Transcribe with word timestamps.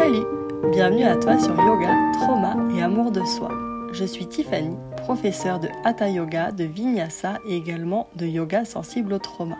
Salut, 0.00 0.24
bienvenue 0.72 1.04
à 1.04 1.14
toi 1.14 1.38
sur 1.38 1.54
Yoga, 1.54 1.94
Trauma 2.14 2.56
et 2.74 2.80
Amour 2.80 3.12
de 3.12 3.22
Soi. 3.22 3.50
Je 3.92 4.06
suis 4.06 4.26
Tiffany, 4.26 4.74
professeure 4.96 5.60
de 5.60 5.68
Hatha 5.84 6.08
Yoga, 6.08 6.52
de 6.52 6.64
Vinyasa 6.64 7.38
et 7.46 7.54
également 7.54 8.08
de 8.16 8.24
Yoga 8.24 8.64
sensible 8.64 9.12
au 9.12 9.18
trauma. 9.18 9.58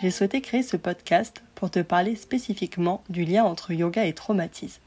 J'ai 0.00 0.10
souhaité 0.10 0.40
créer 0.40 0.62
ce 0.62 0.78
podcast 0.78 1.42
pour 1.54 1.70
te 1.70 1.80
parler 1.80 2.16
spécifiquement 2.16 3.04
du 3.10 3.26
lien 3.26 3.44
entre 3.44 3.72
yoga 3.72 4.06
et 4.06 4.14
traumatisme. 4.14 4.80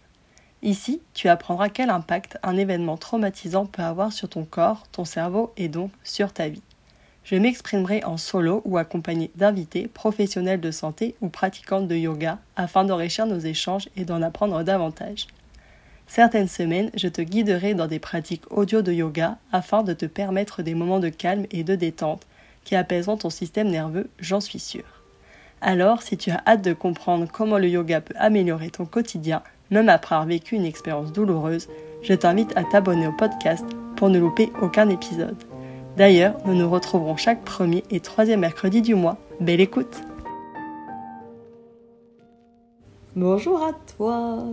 Ici, 0.63 1.03
tu 1.13 1.29
apprendras 1.29 1.69
quel 1.69 1.91
impact 1.91 2.39
un 2.41 2.57
événement 2.57 2.97
traumatisant 2.97 3.67
peut 3.67 3.83
avoir 3.83 4.11
sur 4.11 4.27
ton 4.27 4.43
corps, 4.43 4.87
ton 4.91 5.05
cerveau 5.05 5.53
et 5.55 5.67
donc 5.67 5.91
sur 6.03 6.33
ta 6.33 6.49
vie. 6.49 6.63
Je 7.25 7.35
m'exprimerai 7.35 8.03
en 8.03 8.17
solo 8.17 8.61
ou 8.65 8.77
accompagné 8.77 9.31
d'invités, 9.35 9.87
professionnels 9.87 10.61
de 10.61 10.69
santé 10.69 11.15
ou 11.21 11.29
pratiquantes 11.29 11.87
de 11.87 11.95
yoga 11.95 12.37
afin 12.55 12.85
d'enrichir 12.85 13.25
nos 13.25 13.39
échanges 13.39 13.89
et 13.97 14.05
d'en 14.05 14.21
apprendre 14.21 14.61
davantage. 14.61 15.25
Certaines 16.05 16.47
semaines, 16.47 16.91
je 16.95 17.07
te 17.07 17.23
guiderai 17.23 17.73
dans 17.73 17.87
des 17.87 17.97
pratiques 17.97 18.43
audio 18.51 18.83
de 18.83 18.93
yoga 18.93 19.39
afin 19.51 19.81
de 19.81 19.93
te 19.93 20.05
permettre 20.05 20.61
des 20.61 20.75
moments 20.75 20.99
de 20.99 21.09
calme 21.09 21.47
et 21.49 21.63
de 21.63 21.73
détente 21.73 22.27
qui 22.63 22.75
apaiseront 22.75 23.17
ton 23.17 23.31
système 23.31 23.69
nerveux, 23.69 24.07
j'en 24.19 24.39
suis 24.39 24.59
sûre. 24.59 25.01
Alors, 25.61 26.03
si 26.03 26.17
tu 26.17 26.29
as 26.29 26.43
hâte 26.45 26.61
de 26.61 26.73
comprendre 26.73 27.27
comment 27.31 27.57
le 27.57 27.67
yoga 27.67 28.01
peut 28.01 28.13
améliorer 28.19 28.69
ton 28.69 28.85
quotidien, 28.85 29.41
même 29.71 29.89
après 29.89 30.13
avoir 30.13 30.27
vécu 30.27 30.55
une 30.55 30.65
expérience 30.65 31.11
douloureuse, 31.11 31.69
je 32.03 32.13
t'invite 32.13 32.55
à 32.55 32.63
t'abonner 32.63 33.07
au 33.07 33.13
podcast 33.13 33.65
pour 33.95 34.09
ne 34.09 34.19
louper 34.19 34.51
aucun 34.61 34.89
épisode. 34.89 35.54
D'ailleurs, 35.97 36.35
nous 36.45 36.55
nous 36.55 36.69
retrouverons 36.69 37.15
chaque 37.15 37.45
premier 37.45 37.81
et 37.89 38.01
troisième 38.01 38.41
mercredi 38.41 38.81
du 38.81 38.95
mois. 38.95 39.17
Belle 39.39 39.61
écoute 39.61 40.01
Bonjour 43.15 43.63
à 43.63 43.71
toi 43.95 44.43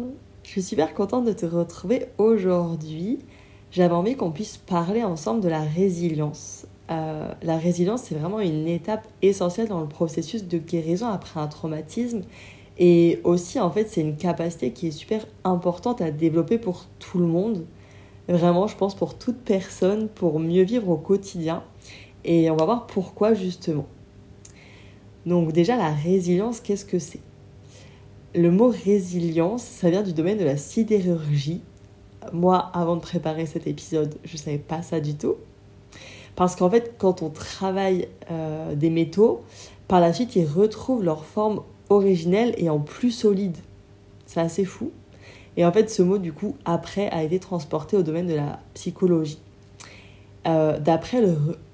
Je 0.44 0.50
suis 0.50 0.62
super 0.62 0.94
contente 0.94 1.24
de 1.24 1.32
te 1.32 1.44
retrouver 1.44 2.06
aujourd'hui. 2.16 3.18
J'avais 3.72 3.92
envie 3.92 4.14
qu'on 4.14 4.30
puisse 4.30 4.56
parler 4.56 5.02
ensemble 5.02 5.40
de 5.40 5.48
la 5.48 5.62
résilience. 5.62 6.66
Euh, 6.92 7.32
la 7.42 7.58
résilience, 7.58 8.02
c'est 8.04 8.14
vraiment 8.14 8.38
une 8.38 8.68
étape 8.68 9.08
essentielle 9.20 9.66
dans 9.66 9.80
le 9.80 9.88
processus 9.88 10.46
de 10.46 10.58
guérison 10.58 11.08
après 11.08 11.40
un 11.40 11.48
traumatisme. 11.48 12.22
Et 12.78 13.20
aussi, 13.24 13.58
en 13.58 13.72
fait, 13.72 13.88
c'est 13.88 14.00
une 14.00 14.16
capacité 14.16 14.70
qui 14.70 14.86
est 14.86 14.92
super 14.92 15.26
importante 15.42 16.02
à 16.02 16.12
développer 16.12 16.58
pour 16.58 16.84
tout 17.00 17.18
le 17.18 17.26
monde. 17.26 17.64
Vraiment, 18.28 18.66
je 18.66 18.76
pense 18.76 18.94
pour 18.94 19.18
toute 19.18 19.38
personne, 19.38 20.08
pour 20.08 20.38
mieux 20.38 20.62
vivre 20.62 20.88
au 20.88 20.96
quotidien. 20.96 21.62
Et 22.24 22.50
on 22.50 22.56
va 22.56 22.64
voir 22.64 22.86
pourquoi 22.86 23.34
justement. 23.34 23.86
Donc 25.26 25.52
déjà, 25.52 25.76
la 25.76 25.92
résilience, 25.92 26.60
qu'est-ce 26.60 26.84
que 26.84 26.98
c'est? 26.98 27.20
Le 28.34 28.50
mot 28.50 28.72
résilience, 28.84 29.62
ça 29.62 29.90
vient 29.90 30.02
du 30.02 30.12
domaine 30.12 30.38
de 30.38 30.44
la 30.44 30.56
sidérurgie. 30.56 31.60
Moi, 32.32 32.70
avant 32.72 32.96
de 32.96 33.00
préparer 33.00 33.46
cet 33.46 33.66
épisode, 33.66 34.14
je 34.24 34.34
ne 34.34 34.38
savais 34.38 34.58
pas 34.58 34.82
ça 34.82 35.00
du 35.00 35.14
tout. 35.14 35.34
Parce 36.36 36.56
qu'en 36.56 36.70
fait, 36.70 36.94
quand 36.98 37.22
on 37.22 37.28
travaille 37.28 38.08
euh, 38.30 38.74
des 38.74 38.90
métaux, 38.90 39.42
par 39.88 40.00
la 40.00 40.12
suite, 40.12 40.34
ils 40.36 40.46
retrouvent 40.46 41.04
leur 41.04 41.24
forme 41.24 41.62
originelle 41.90 42.54
et 42.56 42.70
en 42.70 42.78
plus 42.78 43.10
solide. 43.10 43.56
C'est 44.26 44.40
assez 44.40 44.64
fou. 44.64 44.92
Et 45.56 45.64
en 45.64 45.72
fait, 45.72 45.90
ce 45.90 46.02
mot, 46.02 46.18
du 46.18 46.32
coup, 46.32 46.56
après, 46.64 47.08
a 47.10 47.22
été 47.22 47.38
transporté 47.38 47.96
au 47.96 48.02
domaine 48.02 48.26
de 48.26 48.34
la 48.34 48.60
psychologie. 48.74 49.38
Euh, 50.46 50.78
d'après 50.78 51.22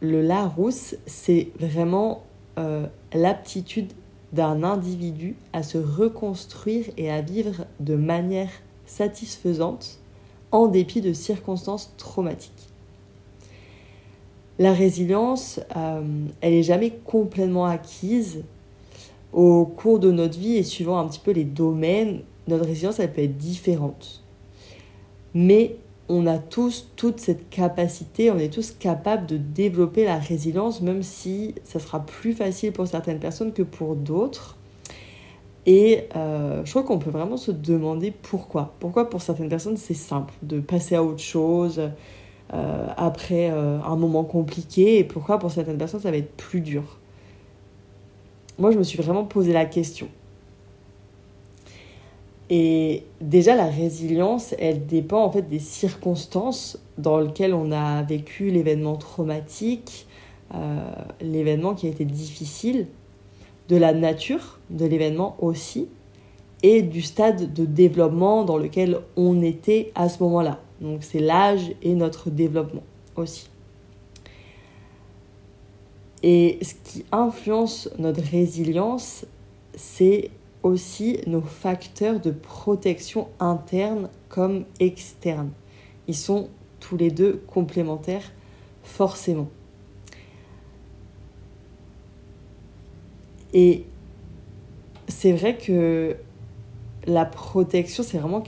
le, 0.00 0.22
Larousse, 0.22 0.96
c'est 1.06 1.48
vraiment 1.58 2.24
euh, 2.58 2.86
l'aptitude 3.14 3.92
d'un 4.32 4.62
individu 4.62 5.36
à 5.52 5.62
se 5.62 5.78
reconstruire 5.78 6.84
et 6.96 7.10
à 7.10 7.22
vivre 7.22 7.64
de 7.80 7.94
manière 7.94 8.50
satisfaisante 8.84 9.98
en 10.50 10.66
dépit 10.66 11.00
de 11.00 11.12
circonstances 11.12 11.94
traumatiques. 11.96 12.68
La 14.58 14.72
résilience, 14.72 15.60
euh, 15.76 16.02
elle 16.40 16.52
n'est 16.52 16.62
jamais 16.62 16.90
complètement 16.90 17.66
acquise. 17.66 18.42
Au 19.32 19.66
cours 19.66 19.98
de 19.98 20.10
notre 20.10 20.38
vie 20.38 20.56
et 20.56 20.62
suivant 20.62 20.98
un 20.98 21.06
petit 21.06 21.20
peu 21.20 21.30
les 21.32 21.44
domaines, 21.44 22.22
notre 22.48 22.64
résilience, 22.64 22.98
elle 22.98 23.12
peut 23.12 23.22
être 23.22 23.36
différente. 23.36 24.22
Mais 25.34 25.76
on 26.08 26.26
a 26.26 26.38
tous 26.38 26.88
toute 26.96 27.20
cette 27.20 27.50
capacité, 27.50 28.30
on 28.30 28.38
est 28.38 28.52
tous 28.52 28.72
capables 28.72 29.26
de 29.26 29.36
développer 29.36 30.04
la 30.04 30.18
résilience, 30.18 30.80
même 30.80 31.02
si 31.02 31.54
ça 31.64 31.78
sera 31.78 32.04
plus 32.04 32.32
facile 32.32 32.72
pour 32.72 32.86
certaines 32.86 33.18
personnes 33.18 33.52
que 33.52 33.62
pour 33.62 33.94
d'autres. 33.94 34.56
Et 35.66 36.04
euh, 36.16 36.64
je 36.64 36.70
crois 36.70 36.82
qu'on 36.82 36.98
peut 36.98 37.10
vraiment 37.10 37.36
se 37.36 37.50
demander 37.50 38.10
pourquoi. 38.10 38.74
Pourquoi 38.80 39.10
pour 39.10 39.20
certaines 39.20 39.50
personnes 39.50 39.76
c'est 39.76 39.92
simple 39.92 40.32
de 40.42 40.60
passer 40.60 40.94
à 40.94 41.04
autre 41.04 41.18
chose 41.18 41.90
euh, 42.54 42.86
après 42.96 43.50
euh, 43.50 43.78
un 43.82 43.96
moment 43.96 44.24
compliqué 44.24 44.98
et 44.98 45.04
pourquoi 45.04 45.38
pour 45.38 45.50
certaines 45.50 45.76
personnes 45.76 46.00
ça 46.00 46.10
va 46.10 46.16
être 46.16 46.34
plus 46.38 46.62
dur. 46.62 46.98
Moi 48.58 48.70
je 48.70 48.78
me 48.78 48.82
suis 48.82 48.96
vraiment 48.96 49.24
posé 49.24 49.52
la 49.52 49.66
question. 49.66 50.08
Et 52.50 53.04
déjà, 53.20 53.54
la 53.54 53.66
résilience, 53.66 54.54
elle 54.58 54.86
dépend 54.86 55.22
en 55.22 55.30
fait 55.30 55.42
des 55.42 55.58
circonstances 55.58 56.78
dans 56.96 57.18
lesquelles 57.18 57.54
on 57.54 57.72
a 57.72 58.02
vécu 58.02 58.50
l'événement 58.50 58.96
traumatique, 58.96 60.06
euh, 60.54 60.90
l'événement 61.20 61.74
qui 61.74 61.86
a 61.86 61.90
été 61.90 62.04
difficile, 62.04 62.86
de 63.68 63.76
la 63.76 63.92
nature 63.92 64.58
de 64.70 64.86
l'événement 64.86 65.36
aussi, 65.40 65.88
et 66.62 66.82
du 66.82 67.02
stade 67.02 67.52
de 67.52 67.66
développement 67.66 68.44
dans 68.44 68.56
lequel 68.56 68.98
on 69.16 69.42
était 69.42 69.92
à 69.94 70.08
ce 70.08 70.22
moment-là. 70.22 70.58
Donc 70.80 71.02
c'est 71.02 71.20
l'âge 71.20 71.72
et 71.82 71.94
notre 71.94 72.30
développement 72.30 72.82
aussi. 73.16 73.48
Et 76.22 76.58
ce 76.62 76.74
qui 76.82 77.04
influence 77.12 77.88
notre 77.98 78.22
résilience, 78.22 79.24
c'est 79.74 80.30
aussi 80.62 81.18
nos 81.26 81.40
facteurs 81.40 82.20
de 82.20 82.30
protection 82.30 83.28
interne 83.40 84.08
comme 84.28 84.64
externe. 84.80 85.50
Ils 86.08 86.16
sont 86.16 86.48
tous 86.80 86.96
les 86.96 87.10
deux 87.10 87.42
complémentaires 87.46 88.32
forcément. 88.82 89.48
Et 93.52 93.84
c'est 95.08 95.32
vrai 95.32 95.56
que 95.56 96.16
la 97.06 97.24
protection, 97.24 98.02
c'est 98.02 98.18
vraiment 98.18 98.42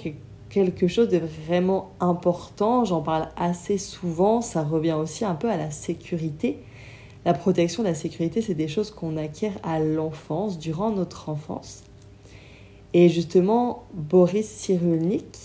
quelque 0.50 0.88
chose 0.88 1.08
de 1.08 1.18
vraiment 1.46 1.90
important. 2.00 2.84
J'en 2.84 3.00
parle 3.00 3.28
assez 3.36 3.78
souvent. 3.78 4.42
Ça 4.42 4.62
revient 4.62 4.92
aussi 4.92 5.24
un 5.24 5.34
peu 5.34 5.50
à 5.50 5.56
la 5.56 5.70
sécurité. 5.70 6.58
La 7.24 7.34
protection, 7.34 7.82
la 7.82 7.94
sécurité, 7.94 8.42
c'est 8.42 8.54
des 8.54 8.68
choses 8.68 8.90
qu'on 8.90 9.16
acquiert 9.16 9.52
à 9.62 9.78
l'enfance, 9.78 10.58
durant 10.58 10.90
notre 10.90 11.28
enfance. 11.28 11.82
Et 12.92 13.08
justement, 13.08 13.84
Boris 13.94 14.48
Cyrulnik, 14.48 15.38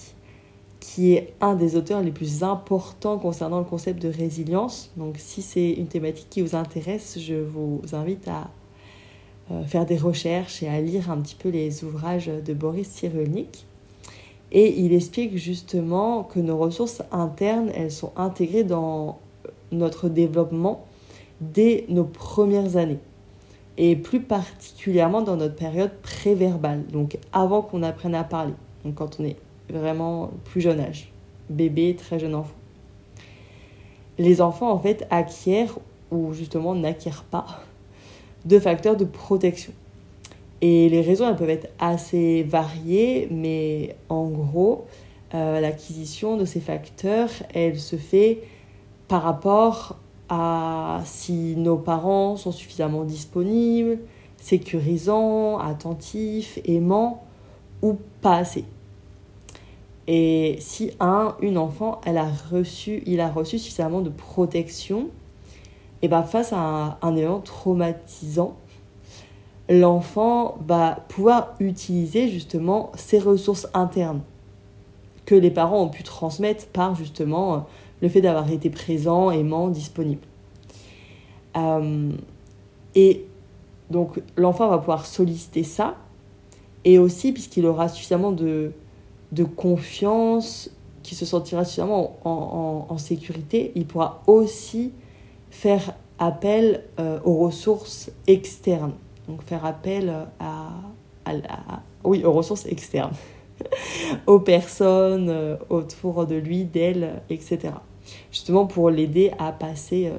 qui 0.79 1.13
est 1.13 1.33
un 1.41 1.55
des 1.55 1.75
auteurs 1.75 2.01
les 2.01 2.11
plus 2.11 2.43
importants 2.43 3.17
concernant 3.17 3.59
le 3.59 3.65
concept 3.65 4.01
de 4.01 4.09
résilience, 4.09 4.91
donc 4.97 5.15
si 5.17 5.41
c'est 5.41 5.71
une 5.71 5.87
thématique 5.87 6.27
qui 6.29 6.41
vous 6.41 6.55
intéresse, 6.55 7.19
je 7.19 7.35
vous 7.35 7.81
invite 7.93 8.27
à 8.27 8.49
euh, 9.51 9.63
faire 9.65 9.85
des 9.85 9.97
recherches 9.97 10.63
et 10.63 10.67
à 10.67 10.81
lire 10.81 11.11
un 11.11 11.17
petit 11.17 11.35
peu 11.35 11.49
les 11.49 11.83
ouvrages 11.83 12.27
de 12.27 12.53
Boris 12.53 12.87
Cyrulnik. 12.87 13.65
Et 14.51 14.79
il 14.79 14.93
explique 14.93 15.37
justement 15.37 16.23
que 16.23 16.39
nos 16.39 16.57
ressources 16.57 17.03
internes, 17.11 17.69
elles 17.75 17.91
sont 17.91 18.11
intégrées 18.15 18.63
dans 18.63 19.19
notre 19.71 20.09
développement 20.09 20.85
dès 21.41 21.85
nos 21.89 22.05
premières 22.05 22.77
années 22.77 22.99
et 23.77 23.95
plus 23.95 24.21
particulièrement 24.21 25.21
dans 25.21 25.35
notre 25.35 25.55
période 25.55 25.91
préverbale, 26.01 26.85
donc 26.87 27.17
avant 27.33 27.61
qu'on 27.61 27.83
apprenne 27.83 28.15
à 28.15 28.23
parler, 28.23 28.53
donc 28.83 28.95
quand 28.95 29.19
on 29.19 29.25
est 29.25 29.37
vraiment 29.69 30.31
plus 30.45 30.61
jeune 30.61 30.79
âge, 30.79 31.11
bébé, 31.49 31.95
très 31.95 32.19
jeune 32.19 32.35
enfant. 32.35 32.55
Les 34.17 34.41
enfants 34.41 34.71
en 34.71 34.79
fait 34.79 35.05
acquièrent 35.09 35.77
ou 36.11 36.33
justement 36.33 36.75
n'acquièrent 36.75 37.23
pas 37.23 37.45
de 38.45 38.59
facteurs 38.59 38.95
de 38.95 39.05
protection. 39.05 39.73
Et 40.61 40.87
les 40.89 41.01
raisons 41.01 41.27
elles 41.27 41.35
peuvent 41.35 41.49
être 41.49 41.69
assez 41.79 42.43
variées, 42.43 43.27
mais 43.29 43.95
en 44.07 44.27
gros, 44.27 44.85
euh, 45.33 45.59
l'acquisition 45.59 46.37
de 46.37 46.45
ces 46.45 46.61
facteurs, 46.61 47.29
elle 47.53 47.79
se 47.79 47.97
fait 47.97 48.41
par 49.07 49.23
rapport 49.23 49.97
à 50.29 51.01
si 51.05 51.55
nos 51.55 51.77
parents 51.77 52.35
sont 52.35 52.51
suffisamment 52.51 53.03
disponibles, 53.03 53.99
sécurisants, 54.37 55.59
attentifs, 55.59 56.59
aimants 56.65 57.23
ou 57.81 57.97
pas 58.21 58.37
assez. 58.37 58.65
Et 60.07 60.57
si 60.59 60.91
un, 60.99 61.35
une 61.41 61.57
enfant, 61.57 61.99
elle 62.05 62.17
a 62.17 62.27
reçu, 62.51 63.01
il 63.05 63.19
a 63.21 63.29
reçu 63.29 63.57
suffisamment 63.57 64.01
de 64.01 64.09
protection, 64.09 65.09
et 66.01 66.07
ben 66.07 66.23
face 66.23 66.53
à 66.53 66.59
un, 66.59 66.97
un 67.01 67.15
événement 67.15 67.39
traumatisant, 67.39 68.55
l'enfant 69.67 70.57
va 70.67 70.99
pouvoir 71.07 71.55
utiliser 71.59 72.29
justement 72.29 72.91
ses 72.95 73.17
ressources 73.17 73.67
internes 73.73 74.21
que 75.25 75.33
les 75.33 75.49
parents 75.49 75.81
ont 75.81 75.89
pu 75.89 76.03
transmettre 76.03 76.67
par 76.67 76.95
justement 76.95 77.65
le 78.05 78.09
fait 78.09 78.21
d'avoir 78.21 78.51
été 78.51 78.69
présent, 78.69 79.31
aimant, 79.31 79.69
disponible. 79.69 80.21
Euh, 81.57 82.11
et 82.93 83.25
donc 83.89 84.21
l'enfant 84.37 84.69
va 84.69 84.77
pouvoir 84.77 85.07
solliciter 85.07 85.63
ça, 85.63 85.95
et 86.83 86.99
aussi 86.99 87.31
puisqu'il 87.31 87.65
aura 87.65 87.89
suffisamment 87.89 88.31
de, 88.31 88.73
confiance, 89.55 90.69
qu'il 91.01 91.17
se 91.17 91.25
sentira 91.25 91.65
suffisamment 91.65 92.17
en, 92.23 92.85
en, 92.89 92.97
sécurité, 92.99 93.71
il 93.73 93.87
pourra 93.87 94.21
aussi 94.27 94.91
faire 95.49 95.95
appel 96.19 96.83
euh, 96.99 97.19
aux 97.23 97.37
ressources 97.37 98.11
externes. 98.27 98.93
Donc 99.27 99.41
faire 99.41 99.65
appel 99.65 100.13
à, 100.39 100.69
oui, 102.03 102.23
aux 102.23 102.33
ressources 102.33 102.67
externes, 102.67 103.13
aux 104.27 104.39
personnes 104.39 105.29
euh, 105.29 105.57
autour 105.69 106.27
de 106.27 106.35
lui, 106.35 106.65
d'elle, 106.65 107.23
etc. 107.31 107.73
Justement 108.31 108.65
pour 108.65 108.89
l'aider 108.89 109.31
à 109.39 109.51
passer, 109.51 110.07
euh, 110.07 110.17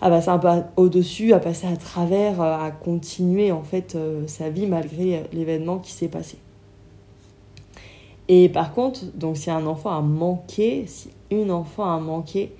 à 0.00 0.10
passer 0.10 0.28
un 0.28 0.38
peu 0.38 0.48
au-dessus, 0.76 1.32
à 1.32 1.38
passer 1.38 1.66
à 1.66 1.76
travers, 1.76 2.40
à 2.40 2.70
continuer 2.70 3.52
en 3.52 3.62
fait 3.62 3.96
sa 4.26 4.50
vie 4.50 4.66
malgré 4.66 5.24
l'événement 5.32 5.78
qui 5.78 5.92
s'est 5.92 6.08
passé. 6.08 6.38
Et 8.28 8.48
par 8.50 8.74
contre, 8.74 9.04
donc 9.14 9.36
si 9.36 9.50
un 9.50 9.66
enfant 9.66 9.90
a 9.90 10.02
manqué, 10.02 10.84
si 10.86 11.08
une 11.30 11.50
enfant 11.50 11.90
a 11.90 11.98
manqué 11.98 12.52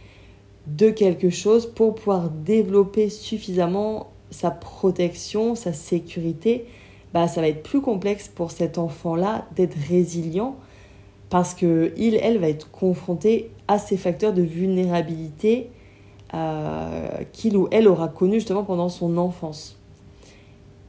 de 0.66 0.90
quelque 0.90 1.31
chose 1.31 1.66
pour 1.66 1.94
pouvoir 1.94 2.31
développer 2.31 3.10
suffisamment 3.10 4.08
sa 4.31 4.50
protection, 4.50 5.55
sa 5.55 5.72
sécurité, 5.72 6.66
bah, 7.14 7.28
ça 7.28 7.40
va 7.40 7.49
être 7.49 7.62
plus 7.62 7.81
complexe 7.81 8.28
pour 8.28 8.50
cet 8.50 8.78
enfant-là 8.78 9.46
d'être 9.56 9.76
résilient 9.88 10.56
parce 11.30 11.54
que 11.54 11.92
il, 11.96 12.14
elle 12.16 12.38
va 12.38 12.48
être 12.48 12.70
confrontée 12.70 13.50
à 13.66 13.78
ces 13.78 13.96
facteurs 13.96 14.32
de 14.32 14.42
vulnérabilité 14.42 15.70
euh, 16.34 17.08
qu'il 17.32 17.56
ou 17.56 17.69
elle 17.70 17.88
aura 17.88 18.08
connus 18.08 18.34
justement 18.34 18.64
pendant 18.64 18.88
son 18.88 19.16
enfance. 19.16 19.78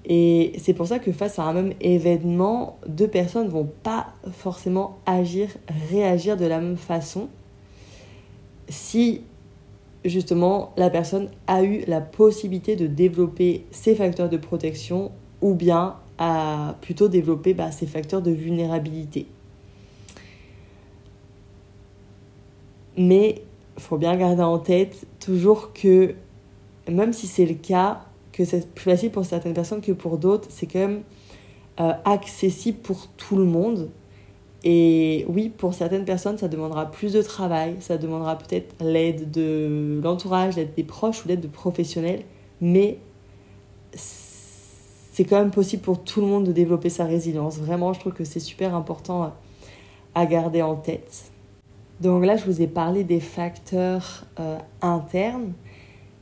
Et 0.05 0.53
c'est 0.57 0.73
pour 0.73 0.87
ça 0.87 0.97
que 0.99 1.11
face 1.11 1.39
à 1.39 1.43
un 1.43 1.53
même 1.53 1.73
événement, 1.81 2.77
deux 2.87 3.07
personnes 3.07 3.45
ne 3.45 3.51
vont 3.51 3.69
pas 3.83 4.07
forcément 4.31 4.97
agir, 5.05 5.49
réagir 5.91 6.35
de 6.35 6.45
la 6.45 6.59
même 6.59 6.77
façon 6.77 7.27
si 8.69 9.21
justement 10.05 10.73
la 10.77 10.89
personne 10.89 11.29
a 11.47 11.63
eu 11.63 11.83
la 11.87 12.01
possibilité 12.01 12.75
de 12.75 12.87
développer 12.87 13.65
ses 13.71 13.95
facteurs 13.95 14.29
de 14.29 14.37
protection 14.37 15.11
ou 15.41 15.53
bien 15.53 15.95
a 16.17 16.75
plutôt 16.81 17.07
développé 17.07 17.53
bah, 17.53 17.71
ses 17.71 17.85
facteurs 17.85 18.21
de 18.21 18.31
vulnérabilité. 18.31 19.27
Mais 22.97 23.43
il 23.77 23.81
faut 23.81 23.97
bien 23.97 24.15
garder 24.15 24.43
en 24.43 24.59
tête 24.59 25.07
toujours 25.19 25.73
que 25.73 26.15
même 26.89 27.13
si 27.13 27.27
c'est 27.27 27.45
le 27.45 27.53
cas, 27.53 28.01
que 28.31 28.45
c'est 28.45 28.73
plus 28.73 28.85
facile 28.85 29.11
pour 29.11 29.25
certaines 29.25 29.53
personnes 29.53 29.81
que 29.81 29.91
pour 29.91 30.17
d'autres, 30.17 30.47
c'est 30.49 30.65
quand 30.65 30.79
même 30.79 31.01
euh, 31.79 31.93
accessible 32.05 32.79
pour 32.79 33.07
tout 33.17 33.35
le 33.35 33.45
monde. 33.45 33.89
Et 34.63 35.25
oui, 35.29 35.49
pour 35.49 35.73
certaines 35.73 36.03
personnes, 36.03 36.37
ça 36.37 36.49
demandera 36.49 36.91
plus 36.91 37.13
de 37.13 37.21
travail, 37.21 37.77
ça 37.79 37.97
demandera 37.97 38.37
peut-être 38.37 38.75
l'aide 38.81 39.31
de 39.31 40.01
l'entourage, 40.03 40.57
l'aide 40.57 40.73
des 40.75 40.83
proches 40.83 41.23
ou 41.23 41.29
l'aide 41.29 41.39
de 41.39 41.47
professionnels, 41.47 42.23
mais 42.59 42.99
c'est 43.93 45.23
quand 45.23 45.39
même 45.39 45.51
possible 45.51 45.81
pour 45.81 46.03
tout 46.03 46.19
le 46.21 46.27
monde 46.27 46.45
de 46.45 46.51
développer 46.51 46.89
sa 46.89 47.05
résilience. 47.05 47.57
Vraiment, 47.57 47.93
je 47.93 47.99
trouve 48.01 48.13
que 48.13 48.25
c'est 48.25 48.39
super 48.39 48.75
important 48.75 49.33
à 50.15 50.25
garder 50.25 50.61
en 50.61 50.75
tête. 50.75 51.31
Donc 52.01 52.25
là, 52.25 52.37
je 52.37 52.45
vous 52.45 52.61
ai 52.61 52.67
parlé 52.67 53.03
des 53.03 53.19
facteurs 53.19 54.25
euh, 54.39 54.57
internes. 54.81 55.53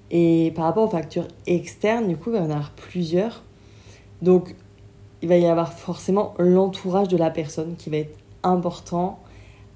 Et 0.10 0.52
par 0.56 0.66
rapport 0.66 0.86
aux 0.86 0.90
facteurs 0.92 1.28
externes, 1.46 2.08
du 2.08 2.18
coup, 2.18 2.30
il 2.32 2.34
va 2.34 2.40
y 2.40 2.42
en 2.42 2.52
avoir 2.52 2.72
plusieurs. 2.72 3.44
Donc, 4.22 4.56
il 5.22 5.30
va 5.30 5.38
y 5.38 5.46
avoir 5.46 5.74
forcément 5.74 6.34
l'entourage 6.40 7.08
de 7.08 7.18
la 7.18 7.30
personne 7.30 7.76
qui 7.76 7.90
va 7.90 7.98
être 7.98 8.18
important. 8.44 9.20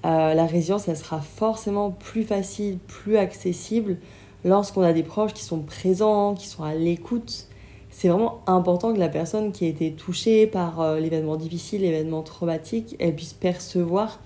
Euh, 0.04 0.34
la 0.34 0.46
résilience, 0.46 0.88
elle 0.88 0.96
sera 0.96 1.20
forcément 1.20 1.90
plus 1.90 2.24
facile, 2.24 2.78
plus 2.78 3.16
accessible 3.16 3.98
lorsqu'on 4.44 4.82
a 4.82 4.92
des 4.92 5.04
proches 5.04 5.34
qui 5.34 5.44
sont 5.44 5.60
présents, 5.60 6.34
qui 6.34 6.48
sont 6.48 6.64
à 6.64 6.74
l'écoute. 6.74 7.46
C'est 7.90 8.08
vraiment 8.08 8.40
important 8.46 8.92
que 8.92 8.98
la 8.98 9.08
personne 9.08 9.52
qui 9.52 9.66
a 9.66 9.68
été 9.68 9.92
touchée 9.92 10.46
par 10.46 10.80
euh, 10.80 10.98
l'événement 10.98 11.36
difficile, 11.36 11.82
l'événement 11.82 12.22
traumatique, 12.22 12.96
elle 12.98 13.14
puisse 13.14 13.34
percevoir 13.34 14.18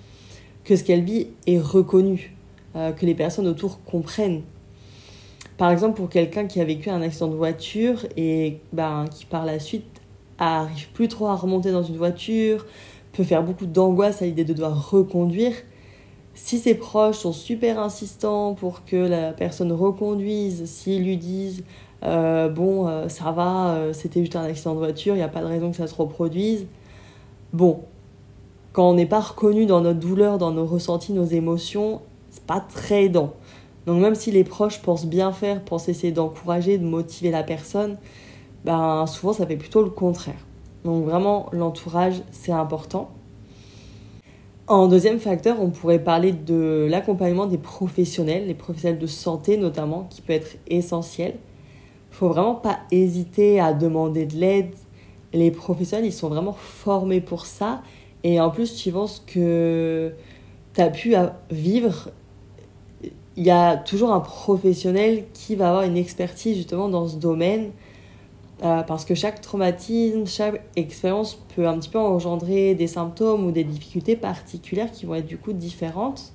que 0.67 0.77
ce 0.77 0.85
qu'elle 0.85 1.05
vit 1.05 1.29
est 1.47 1.59
reconnu, 1.59 2.37
euh, 2.75 2.93
que 2.93 3.07
les 3.07 3.15
personnes 3.15 3.47
autour 3.47 3.83
comprennent 3.85 4.43
par 5.57 5.71
exemple, 5.71 5.97
pour 5.97 6.11
quelqu'un 6.11 6.47
qui 6.47 6.61
a 6.61 6.65
vécu 6.65 6.91
un 6.91 7.01
accident 7.01 7.29
de 7.29 7.35
voiture 7.35 8.07
et 8.17 8.59
ben, 8.73 9.07
qui 9.11 9.25
par 9.25 9.47
la 9.47 9.59
suite 9.59 9.87
arrive 10.39 10.89
plus 10.93 11.09
trop 11.09 11.29
à 11.29 11.35
remonter 11.35 11.73
dans 11.73 11.83
une 11.83 11.97
voiture, 11.97 12.67
peut 13.13 13.25
faire 13.25 13.43
beaucoup 13.43 13.65
d'angoisse 13.65 14.21
à 14.21 14.27
l'idée 14.27 14.45
de 14.45 14.53
devoir 14.53 14.91
reconduire, 14.91 15.55
si 16.35 16.59
ses 16.59 16.75
proches 16.75 17.17
sont 17.17 17.33
super 17.33 17.79
insistants 17.81 18.53
pour 18.53 18.85
que 18.85 18.97
la 18.97 19.33
personne 19.33 19.73
reconduise, 19.73 20.67
s'ils 20.67 21.03
lui 21.03 21.17
disent 21.17 21.65
euh, 22.05 22.51
bon, 22.51 22.87
euh, 22.87 23.09
ça 23.09 23.33
va, 23.33 23.95
c'était 23.95 24.21
juste 24.21 24.37
un 24.37 24.45
accident 24.45 24.75
de 24.75 24.81
voiture, 24.81 25.15
il 25.15 25.19
n'y 25.19 25.25
a 25.25 25.29
pas 25.29 25.41
de 25.41 25.47
raison 25.47 25.71
que 25.71 25.77
ça 25.79 25.87
se 25.87 25.95
reproduise. 25.95 26.67
Bon, 27.55 27.81
quand 28.77 28.91
on 28.91 28.93
n'est 28.93 29.07
pas 29.07 29.21
reconnu 29.21 29.65
dans 29.65 29.81
notre 29.81 30.01
douleur, 30.01 30.37
dans 30.37 30.51
nos 30.51 30.67
ressentis, 30.67 31.15
nos 31.15 31.25
émotions, 31.25 32.03
c'est 32.29 32.45
pas 32.45 32.61
très 32.61 33.05
aidant. 33.05 33.33
Donc 33.87 34.03
même 34.03 34.15
si 34.15 34.31
les 34.31 34.45
proches 34.45 34.83
pensent 34.83 35.07
bien 35.07 35.33
faire, 35.33 35.65
pensent 35.65 35.89
essayer 35.89 36.13
d'encourager, 36.13 36.77
de 36.77 36.85
motiver 36.85 37.31
la 37.31 37.43
personne, 37.43 37.97
ben 38.67 39.07
souvent 39.07 39.33
ça 39.33 39.47
fait 39.47 39.57
plutôt 39.57 39.83
le 39.83 39.89
contraire. 39.89 40.45
Donc 40.85 41.07
vraiment 41.07 41.47
l'entourage 41.53 42.23
c'est 42.33 42.53
important. 42.53 43.09
En 44.67 44.89
deuxième 44.89 45.21
facteur, 45.21 45.57
on 45.59 45.71
pourrait 45.71 46.05
parler 46.05 46.33
de 46.33 46.87
l'accompagnement 46.91 47.47
des 47.47 47.57
professionnels, 47.57 48.47
les 48.47 48.53
professionnels 48.53 48.99
de 48.99 49.07
santé 49.07 49.57
notamment, 49.57 50.07
qui 50.11 50.21
peut 50.21 50.35
être 50.35 50.59
essentiel. 50.69 51.37
Il 52.13 52.15
faut 52.15 52.29
vraiment 52.29 52.57
pas 52.57 52.81
hésiter 52.91 53.59
à 53.59 53.73
demander 53.73 54.27
de 54.27 54.35
l'aide. 54.35 54.75
Les 55.33 55.51
professionnels, 55.51 56.05
ils 56.05 56.13
sont 56.13 56.29
vraiment 56.29 56.53
formés 56.53 57.23
pour 57.23 57.47
ça. 57.47 57.81
Et 58.27 58.41
en 58.41 58.51
plus, 58.51 58.67
suivant 58.67 59.07
ce 59.07 59.21
que 59.21 60.13
tu 60.75 60.81
as 60.81 60.91
pu 60.91 61.15
vivre, 61.49 62.11
il 63.37 63.45
y 63.45 63.53
a 63.53 63.77
toujours 63.77 64.13
un 64.13 64.19
professionnel 64.19 65.27
qui 65.33 65.55
va 65.55 65.69
avoir 65.69 65.85
une 65.85 65.97
expertise 65.97 66.57
justement 66.57 66.89
dans 66.89 67.07
ce 67.07 67.19
domaine. 67.19 67.71
Euh, 68.65 68.83
parce 68.83 69.05
que 69.05 69.15
chaque 69.15 69.41
traumatisme, 69.43 70.27
chaque 70.27 70.61
expérience 70.75 71.39
peut 71.55 71.69
un 71.69 71.79
petit 71.79 71.89
peu 71.89 72.01
engendrer 72.01 72.75
des 72.75 72.89
symptômes 72.89 73.47
ou 73.47 73.53
des 73.53 73.63
difficultés 73.63 74.17
particulières 74.17 74.91
qui 74.91 75.07
vont 75.07 75.15
être 75.15 75.27
du 75.27 75.39
coup 75.39 75.53
différentes. 75.53 76.33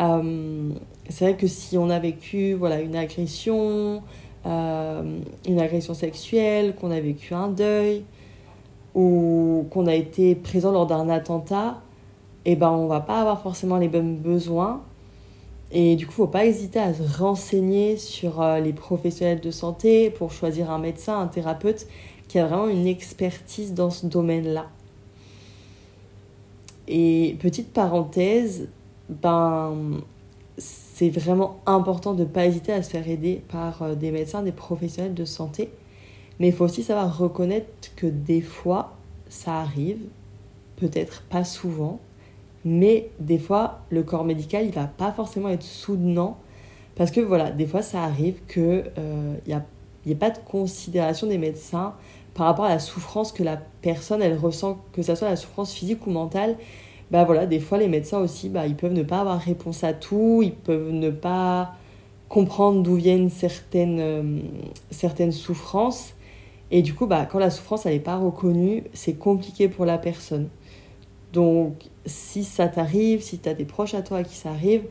Euh, 0.00 0.70
c'est 1.08 1.24
vrai 1.24 1.36
que 1.36 1.46
si 1.46 1.78
on 1.78 1.88
a 1.88 2.00
vécu 2.00 2.54
voilà, 2.54 2.80
une 2.80 2.96
agression, 2.96 4.02
euh, 4.44 5.20
une 5.46 5.60
agression 5.60 5.94
sexuelle, 5.94 6.74
qu'on 6.74 6.90
a 6.90 6.98
vécu 6.98 7.32
un 7.32 7.46
deuil, 7.46 8.02
ou 8.96 9.66
qu'on 9.70 9.86
a 9.86 9.94
été 9.94 10.34
présent 10.34 10.72
lors 10.72 10.86
d'un 10.88 11.08
attentat, 11.08 11.80
eh 12.44 12.56
ben, 12.56 12.70
on 12.70 12.88
va 12.88 13.00
pas 13.00 13.20
avoir 13.20 13.40
forcément 13.40 13.76
les 13.76 13.88
mêmes 13.88 14.16
besoins 14.16 14.82
et 15.72 15.96
du 15.96 16.06
coup, 16.06 16.12
faut 16.12 16.26
pas 16.26 16.46
hésiter 16.46 16.78
à 16.78 16.94
se 16.94 17.02
renseigner 17.18 17.96
sur 17.96 18.40
euh, 18.40 18.60
les 18.60 18.72
professionnels 18.72 19.40
de 19.40 19.50
santé 19.50 20.10
pour 20.10 20.30
choisir 20.32 20.70
un 20.70 20.78
médecin, 20.78 21.20
un 21.20 21.26
thérapeute 21.26 21.86
qui 22.28 22.38
a 22.38 22.46
vraiment 22.46 22.68
une 22.68 22.86
expertise 22.86 23.74
dans 23.74 23.90
ce 23.90 24.06
domaine-là. 24.06 24.66
Et 26.88 27.36
petite 27.40 27.72
parenthèse, 27.72 28.68
ben, 29.08 30.02
c'est 30.56 31.10
vraiment 31.10 31.58
important 31.66 32.14
de 32.14 32.20
ne 32.20 32.28
pas 32.28 32.46
hésiter 32.46 32.72
à 32.72 32.82
se 32.82 32.90
faire 32.90 33.08
aider 33.08 33.42
par 33.48 33.82
euh, 33.82 33.94
des 33.96 34.12
médecins, 34.12 34.42
des 34.42 34.52
professionnels 34.52 35.14
de 35.14 35.24
santé. 35.24 35.70
Mais 36.38 36.48
il 36.48 36.52
faut 36.52 36.64
aussi 36.64 36.82
savoir 36.82 37.16
reconnaître 37.16 37.94
que 37.96 38.06
des 38.06 38.40
fois, 38.40 38.96
ça 39.28 39.56
arrive, 39.56 40.00
peut-être 40.76 41.22
pas 41.22 41.44
souvent, 41.44 42.00
mais 42.64 43.10
des 43.20 43.38
fois, 43.38 43.78
le 43.90 44.02
corps 44.02 44.24
médical, 44.24 44.66
il 44.66 44.72
va 44.72 44.86
pas 44.86 45.12
forcément 45.12 45.48
être 45.48 45.62
soutenant. 45.62 46.36
Parce 46.96 47.10
que 47.10 47.20
voilà, 47.20 47.50
des 47.50 47.66
fois, 47.66 47.80
ça 47.80 48.02
arrive 48.02 48.40
qu'il 48.52 48.90
euh, 48.98 49.34
n'y 49.46 50.12
ait 50.12 50.16
pas 50.16 50.30
de 50.30 50.38
considération 50.38 51.28
des 51.28 51.38
médecins 51.38 51.94
par 52.34 52.46
rapport 52.46 52.64
à 52.64 52.70
la 52.70 52.78
souffrance 52.80 53.32
que 53.32 53.42
la 53.42 53.56
personne, 53.82 54.20
elle 54.20 54.36
ressent, 54.36 54.78
que 54.92 55.02
ce 55.02 55.14
soit 55.14 55.28
la 55.28 55.36
souffrance 55.36 55.72
physique 55.72 56.06
ou 56.06 56.10
mentale. 56.10 56.56
Bah 57.12 57.24
voilà, 57.24 57.46
des 57.46 57.60
fois, 57.60 57.78
les 57.78 57.86
médecins 57.86 58.18
aussi, 58.18 58.48
bah, 58.48 58.66
ils 58.66 58.74
peuvent 58.74 58.92
ne 58.92 59.04
pas 59.04 59.20
avoir 59.20 59.38
réponse 59.38 59.84
à 59.84 59.92
tout, 59.92 60.40
ils 60.42 60.52
peuvent 60.52 60.90
ne 60.90 61.10
pas 61.10 61.72
comprendre 62.28 62.82
d'où 62.82 62.96
viennent 62.96 63.30
certaines, 63.30 64.00
euh, 64.00 64.40
certaines 64.90 65.30
souffrances. 65.30 66.15
Et 66.70 66.82
du 66.82 66.94
coup, 66.94 67.06
bah, 67.06 67.26
quand 67.30 67.38
la 67.38 67.50
souffrance 67.50 67.84
n'est 67.84 68.00
pas 68.00 68.16
reconnue, 68.16 68.84
c'est 68.92 69.14
compliqué 69.14 69.68
pour 69.68 69.84
la 69.84 69.98
personne. 69.98 70.48
Donc, 71.32 71.84
si 72.06 72.44
ça 72.44 72.68
t'arrive, 72.68 73.22
si 73.22 73.38
tu 73.38 73.48
as 73.48 73.54
des 73.54 73.64
proches 73.64 73.94
à 73.94 74.02
toi 74.02 74.18
à 74.18 74.24
qui 74.24 74.34
ça 74.34 74.50
arrive, 74.50 74.82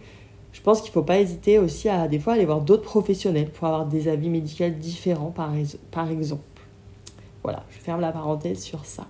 je 0.53 0.62
pense 0.62 0.82
qu'il 0.82 0.89
ne 0.91 0.94
faut 0.94 1.03
pas 1.03 1.20
hésiter 1.20 1.60
aussi 1.60 1.89
à 1.89 2.08
des 2.08 2.17
fois 2.17 2.34
aller 2.34 2.46
voir 2.46 2.62
d'autres 2.62 2.84
professionnels 2.84 3.50
pour 3.50 3.67
avoir 3.67 3.86
des 3.86 4.08
avis 4.08 4.29
médicaux 4.29 4.70
différents, 4.70 5.32
par, 5.32 5.53
exemple. 6.10 6.44
Voilà, 7.44 7.63
je 7.72 7.77
ferme 7.79 8.00
la 8.00 8.13
parenthèse 8.13 8.62
sur 8.62 8.86
ça. 8.86 9.05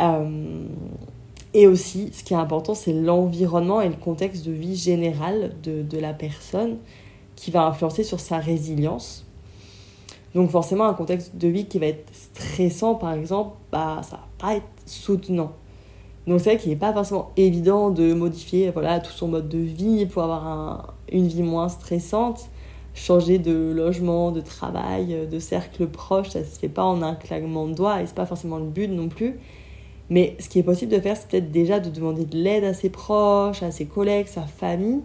Euh, 0.00 0.66
et 1.52 1.66
aussi, 1.66 2.10
ce 2.12 2.22
qui 2.22 2.32
est 2.32 2.36
important, 2.36 2.74
c'est 2.74 2.92
l'environnement 2.92 3.80
et 3.80 3.88
le 3.88 3.96
contexte 3.96 4.46
de 4.46 4.52
vie 4.52 4.76
général 4.76 5.52
de, 5.62 5.98
la 5.98 6.14
personne 6.14 6.76
qui 7.34 7.50
va 7.50 7.66
influencer 7.66 8.04
sur 8.04 8.20
sa 8.20 8.38
résilience. 8.38 9.26
Donc 10.34 10.50
forcément, 10.50 10.86
un 10.86 10.94
contexte 10.94 11.36
de 11.36 11.48
vie 11.48 11.66
qui 11.66 11.78
va 11.78 11.86
être 11.86 12.06
stressant, 12.12 12.94
par 12.94 13.12
exemple, 13.12 13.56
bah, 13.72 14.00
ça 14.02 14.16
va 14.16 14.28
pas 14.38 14.56
être 14.56 14.66
soutenant. 14.86 15.52
Donc 16.26 16.40
c'est 16.40 16.50
vrai 16.50 16.58
qu'il 16.58 16.70
n'est 16.70 16.76
pas 16.76 16.92
forcément 16.92 17.32
évident 17.36 17.90
de 17.90 18.12
modifier 18.12 18.70
voilà, 18.70 19.00
tout 19.00 19.12
son 19.12 19.28
mode 19.28 19.48
de 19.48 19.58
vie 19.58 20.06
pour 20.06 20.22
avoir 20.22 20.46
un, 20.46 20.86
une 21.10 21.26
vie 21.26 21.42
moins 21.42 21.68
stressante. 21.68 22.48
Changer 22.92 23.38
de 23.38 23.72
logement, 23.74 24.32
de 24.32 24.40
travail, 24.40 25.28
de 25.30 25.38
cercle 25.38 25.86
proche, 25.86 26.30
ça 26.30 26.40
ne 26.40 26.44
se 26.44 26.58
fait 26.58 26.68
pas 26.68 26.84
en 26.84 27.02
un 27.02 27.14
claquement 27.14 27.66
de 27.68 27.74
doigts 27.74 28.02
et 28.02 28.06
c'est 28.06 28.16
pas 28.16 28.26
forcément 28.26 28.58
le 28.58 28.66
but 28.66 28.88
non 28.88 29.08
plus. 29.08 29.38
Mais 30.10 30.36
ce 30.40 30.48
qui 30.48 30.58
est 30.58 30.64
possible 30.64 30.92
de 30.92 30.98
faire, 30.98 31.16
c'est 31.16 31.28
peut-être 31.28 31.52
déjà 31.52 31.78
de 31.78 31.88
demander 31.88 32.24
de 32.24 32.36
l'aide 32.36 32.64
à 32.64 32.74
ses 32.74 32.90
proches, 32.90 33.62
à 33.62 33.70
ses 33.70 33.86
collègues, 33.86 34.26
sa 34.26 34.42
famille, 34.42 35.02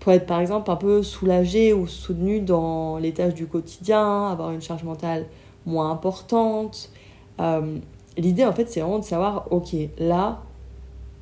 pour 0.00 0.12
être 0.12 0.26
par 0.26 0.40
exemple 0.40 0.70
un 0.70 0.76
peu 0.76 1.02
soulagé 1.02 1.72
ou 1.72 1.86
soutenu 1.86 2.40
dans 2.40 2.98
les 2.98 3.12
tâches 3.12 3.34
du 3.34 3.46
quotidien, 3.46 4.28
avoir 4.28 4.50
une 4.50 4.62
charge 4.62 4.84
mentale 4.84 5.26
moins 5.64 5.90
importante. 5.90 6.90
Euh, 7.40 7.78
l'idée 8.16 8.44
en 8.44 8.52
fait, 8.52 8.68
c'est 8.70 8.80
vraiment 8.80 8.98
de 8.98 9.04
savoir, 9.04 9.46
ok, 9.50 9.74
là, 9.98 10.42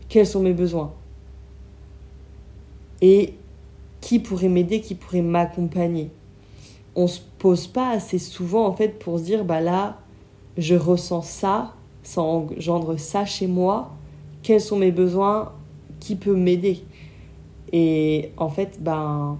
quels 0.09 0.27
sont 0.27 0.41
mes 0.41 0.53
besoins? 0.53 0.93
Et 3.01 3.35
qui 4.01 4.19
pourrait 4.19 4.49
m'aider, 4.49 4.81
qui 4.81 4.95
pourrait 4.95 5.23
m'accompagner? 5.23 6.11
On 6.95 7.07
se 7.07 7.21
pose 7.39 7.67
pas 7.67 7.91
assez 7.91 8.19
souvent 8.19 8.67
en 8.67 8.73
fait 8.75 8.99
pour 8.99 9.19
se 9.19 9.25
dire, 9.25 9.45
bah 9.45 9.61
là, 9.61 9.99
je 10.57 10.75
ressens 10.75 11.23
ça 11.23 11.75
ça 12.05 12.21
engendre 12.21 12.99
ça 12.99 13.25
chez 13.25 13.47
moi, 13.47 13.91
quels 14.43 14.61
sont 14.61 14.77
mes 14.77 14.93
besoins, 14.93 15.53
qui 16.01 16.15
peut 16.17 16.37
m'aider? 16.37 16.85
Et 17.77 18.31
en 18.37 18.49
fait, 18.49 18.79
ben, 18.81 19.37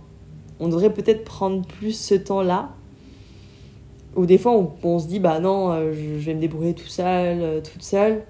on 0.59 0.67
devrait 0.67 0.93
peut-être 0.93 1.25
prendre 1.25 1.65
plus 1.65 1.93
ce 1.93 2.17
temps-là. 2.17 2.71
Ou 4.17 4.27
des 4.27 4.39
fois, 4.39 4.75
on, 4.83 4.99
se 4.99 5.07
dit, 5.07 5.21
bah 5.21 5.39
non, 5.39 5.71
euh, 5.71 5.93
je 5.93 6.25
vais 6.25 6.35
me 6.35 6.41
débrouiller 6.41 6.75
tout 6.75 6.89
seul, 6.89 7.39
euh, 7.41 7.61
toute 7.61 7.83
seule. 7.83 8.25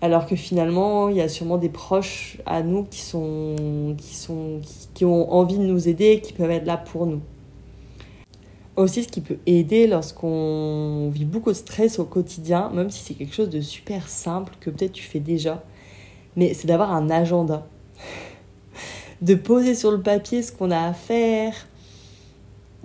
Alors 0.00 0.26
que 0.26 0.36
finalement, 0.36 1.08
il 1.08 1.16
y 1.16 1.20
a 1.20 1.28
sûrement 1.28 1.58
des 1.58 1.68
proches 1.68 2.38
à 2.46 2.62
nous 2.62 2.84
qui, 2.84 3.00
sont, 3.00 3.96
qui, 3.98 4.14
sont, 4.14 4.60
qui 4.94 5.04
ont 5.04 5.32
envie 5.32 5.58
de 5.58 5.64
nous 5.64 5.88
aider, 5.88 6.20
qui 6.20 6.32
peuvent 6.32 6.50
être 6.52 6.64
là 6.64 6.76
pour 6.76 7.06
nous. 7.06 7.20
Aussi, 8.76 9.02
ce 9.02 9.08
qui 9.08 9.20
peut 9.20 9.38
aider 9.44 9.88
lorsqu'on 9.88 11.10
vit 11.12 11.24
beaucoup 11.24 11.50
de 11.50 11.56
stress 11.56 11.98
au 11.98 12.04
quotidien, 12.04 12.70
même 12.72 12.90
si 12.90 13.02
c'est 13.02 13.14
quelque 13.14 13.34
chose 13.34 13.50
de 13.50 13.60
super 13.60 14.08
simple 14.08 14.54
que 14.60 14.70
peut-être 14.70 14.92
tu 14.92 15.02
fais 15.02 15.18
déjà, 15.18 15.64
mais 16.36 16.54
c'est 16.54 16.68
d'avoir 16.68 16.92
un 16.92 17.10
agenda. 17.10 17.66
De 19.20 19.34
poser 19.34 19.74
sur 19.74 19.90
le 19.90 20.00
papier 20.00 20.42
ce 20.42 20.52
qu'on 20.52 20.70
a 20.70 20.80
à 20.80 20.92
faire, 20.92 21.54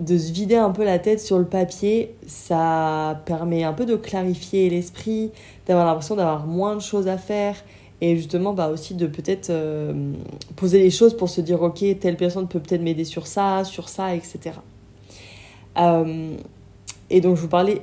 de 0.00 0.18
se 0.18 0.32
vider 0.32 0.56
un 0.56 0.70
peu 0.70 0.84
la 0.84 0.98
tête 0.98 1.20
sur 1.20 1.38
le 1.38 1.46
papier, 1.46 2.14
ça 2.26 3.22
permet 3.24 3.64
un 3.64 3.72
peu 3.72 3.86
de 3.86 3.96
clarifier 3.96 4.68
l'esprit, 4.68 5.30
d'avoir 5.66 5.86
l'impression 5.86 6.16
d'avoir 6.16 6.46
moins 6.46 6.74
de 6.74 6.80
choses 6.80 7.08
à 7.08 7.16
faire 7.16 7.56
et 8.02 8.14
justement 8.16 8.52
bah 8.52 8.68
aussi 8.68 8.94
de 8.94 9.06
peut-être 9.06 9.48
euh, 9.48 10.12
poser 10.54 10.80
les 10.80 10.90
choses 10.90 11.16
pour 11.16 11.30
se 11.30 11.40
dire 11.40 11.62
ok 11.62 11.82
telle 11.98 12.18
personne 12.18 12.46
peut 12.46 12.60
peut-être 12.60 12.82
m'aider 12.82 13.04
sur 13.04 13.26
ça, 13.26 13.64
sur 13.64 13.88
ça, 13.88 14.14
etc. 14.14 14.56
Euh, 15.78 16.36
et 17.10 17.20
donc, 17.20 17.36
je 17.36 17.42
vous 17.42 17.48
parlais 17.48 17.82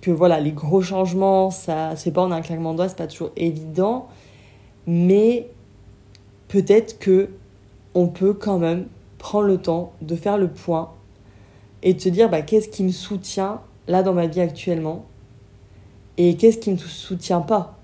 que 0.00 0.10
voilà, 0.10 0.40
les 0.40 0.52
gros 0.52 0.82
changements, 0.82 1.50
ça 1.50 1.94
c'est 1.96 2.10
pas 2.10 2.22
en 2.22 2.30
un 2.32 2.40
claquement 2.40 2.72
de 2.72 2.78
doigts, 2.78 2.88
c'est 2.88 2.98
pas 2.98 3.06
toujours 3.06 3.30
évident, 3.36 4.08
mais 4.86 5.48
peut-être 6.48 6.98
que 6.98 7.30
on 7.96 8.08
peut 8.08 8.34
quand 8.34 8.58
même 8.58 8.86
prendre 9.16 9.46
le 9.46 9.56
temps 9.56 9.94
de 10.02 10.16
faire 10.16 10.36
le 10.36 10.48
point 10.48 10.92
et 11.82 11.94
de 11.94 12.00
se 12.00 12.10
dire 12.10 12.28
bah, 12.28 12.42
qu'est-ce 12.42 12.68
qui 12.68 12.84
me 12.84 12.92
soutient 12.92 13.62
là 13.88 14.02
dans 14.02 14.12
ma 14.12 14.26
vie 14.26 14.42
actuellement 14.42 15.06
et 16.18 16.36
qu'est-ce 16.36 16.58
qui 16.58 16.70
me 16.70 16.76
soutient 16.76 17.40
pas? 17.40 17.78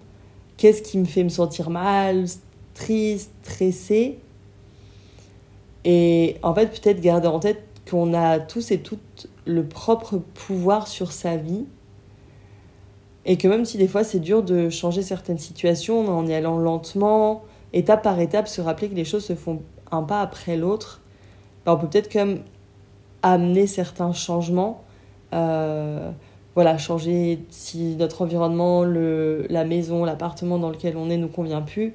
Qu'est-ce 0.58 0.82
qui 0.82 0.98
me 0.98 1.06
fait 1.06 1.24
me 1.24 1.30
sentir 1.30 1.70
mal, 1.70 2.26
triste, 2.74 3.32
stressé? 3.42 4.18
Et 5.84 6.36
en 6.42 6.54
fait, 6.54 6.66
peut-être 6.66 7.00
garder 7.00 7.28
en 7.28 7.40
tête 7.40 7.62
qu'on 7.90 8.12
a 8.12 8.38
tous 8.38 8.70
et 8.70 8.80
toutes 8.80 9.28
le 9.46 9.64
propre 9.64 10.20
pouvoir 10.34 10.88
sur 10.88 11.10
sa 11.10 11.38
vie. 11.38 11.64
Et 13.24 13.38
que 13.38 13.48
même 13.48 13.64
si 13.64 13.78
des 13.78 13.88
fois 13.88 14.04
c'est 14.04 14.20
dur 14.20 14.42
de 14.42 14.68
changer 14.68 15.00
certaines 15.00 15.38
situations 15.38 16.06
en 16.06 16.26
y 16.26 16.34
allant 16.34 16.58
lentement, 16.58 17.44
étape 17.72 18.02
par 18.02 18.20
étape, 18.20 18.46
se 18.46 18.60
rappeler 18.60 18.90
que 18.90 18.94
les 18.94 19.04
choses 19.04 19.24
se 19.24 19.34
font 19.34 19.62
un 19.92 20.02
pas 20.02 20.20
après 20.20 20.56
l'autre, 20.56 21.00
bah, 21.64 21.74
on 21.74 21.78
peut 21.78 21.88
peut-être 21.88 22.12
quand 22.12 22.26
même 22.26 22.40
amener 23.22 23.66
certains 23.66 24.12
changements. 24.12 24.82
Euh, 25.32 26.10
voilà, 26.54 26.76
changer 26.76 27.40
si 27.50 27.96
notre 27.96 28.22
environnement, 28.22 28.84
le, 28.84 29.46
la 29.48 29.64
maison, 29.64 30.04
l'appartement 30.04 30.58
dans 30.58 30.70
lequel 30.70 30.96
on 30.96 31.08
est 31.08 31.16
nous 31.16 31.28
convient 31.28 31.62
plus. 31.62 31.94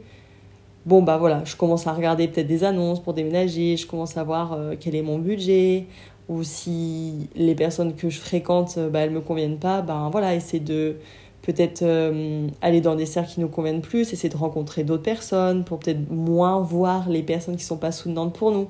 Bon, 0.86 1.02
bah 1.04 1.18
voilà, 1.18 1.44
je 1.44 1.56
commence 1.56 1.86
à 1.86 1.94
regarder 1.94 2.28
peut-être 2.28 2.48
des 2.48 2.64
annonces 2.64 3.02
pour 3.02 3.14
déménager, 3.14 3.76
je 3.76 3.86
commence 3.86 4.16
à 4.18 4.24
voir 4.24 4.54
euh, 4.54 4.76
quel 4.80 4.96
est 4.96 5.02
mon 5.02 5.20
budget, 5.20 5.86
ou 6.30 6.44
si 6.44 7.30
les 7.36 7.56
personnes 7.56 7.94
que 7.94 8.10
je 8.10 8.20
fréquente, 8.20 8.80
bah, 8.92 9.00
elles 9.00 9.12
me 9.12 9.22
conviennent 9.22 9.60
pas, 9.60 9.82
ben 9.82 10.10
voilà, 10.10 10.34
essayer 10.34 10.64
de 10.64 10.96
peut-être 11.42 11.82
euh, 11.82 12.48
aller 12.62 12.82
dans 12.82 12.96
des 12.96 13.06
cercles 13.06 13.34
qui 13.34 13.40
nous 13.40 13.48
conviennent 13.48 13.82
plus, 13.82 14.14
essayer 14.14 14.30
de 14.30 14.38
rencontrer 14.38 14.84
d'autres 14.84 15.04
personnes 15.04 15.64
pour 15.64 15.80
peut-être 15.80 16.10
moins 16.10 16.60
voir 16.60 17.10
les 17.10 17.24
personnes 17.24 17.56
qui 17.56 17.64
sont 17.64 17.78
pas 17.78 17.92
soutenantes 17.92 18.34
pour 18.34 18.52
nous. 18.52 18.68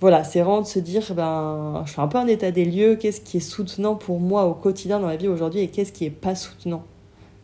Voilà, 0.00 0.24
c'est 0.24 0.40
vraiment 0.40 0.62
de 0.62 0.66
se 0.66 0.78
dire, 0.78 1.02
ben, 1.14 1.82
je 1.86 1.92
fais 1.92 2.00
un 2.00 2.08
peu 2.08 2.18
un 2.18 2.26
état 2.26 2.50
des 2.50 2.64
lieux, 2.64 2.96
qu'est-ce 2.96 3.20
qui 3.20 3.36
est 3.36 3.40
soutenant 3.40 3.94
pour 3.94 4.18
moi 4.18 4.46
au 4.46 4.54
quotidien 4.54 4.98
dans 4.98 5.06
ma 5.06 5.16
vie 5.16 5.28
aujourd'hui 5.28 5.60
et 5.60 5.68
qu'est-ce 5.68 5.92
qui 5.92 6.06
est 6.06 6.10
pas 6.10 6.34
soutenant. 6.34 6.84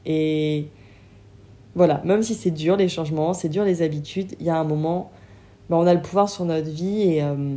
Et 0.07 0.69
voilà, 1.75 2.01
même 2.05 2.23
si 2.23 2.35
c'est 2.35 2.51
dur 2.51 2.77
les 2.77 2.89
changements, 2.89 3.35
c'est 3.35 3.51
dur 3.51 3.65
les 3.65 3.83
habitudes, 3.83 4.35
il 4.41 4.47
y 4.47 4.51
a 4.51 4.57
un 4.57 4.65
moment, 4.65 5.11
ben, 5.69 5.77
on 5.77 5.87
a 5.87 5.93
le 5.93 6.01
pouvoir 6.01 6.31
sur 6.31 6.47
notre 6.47 6.71
vie 6.71 7.03
et 7.03 7.23
euh, 7.23 7.57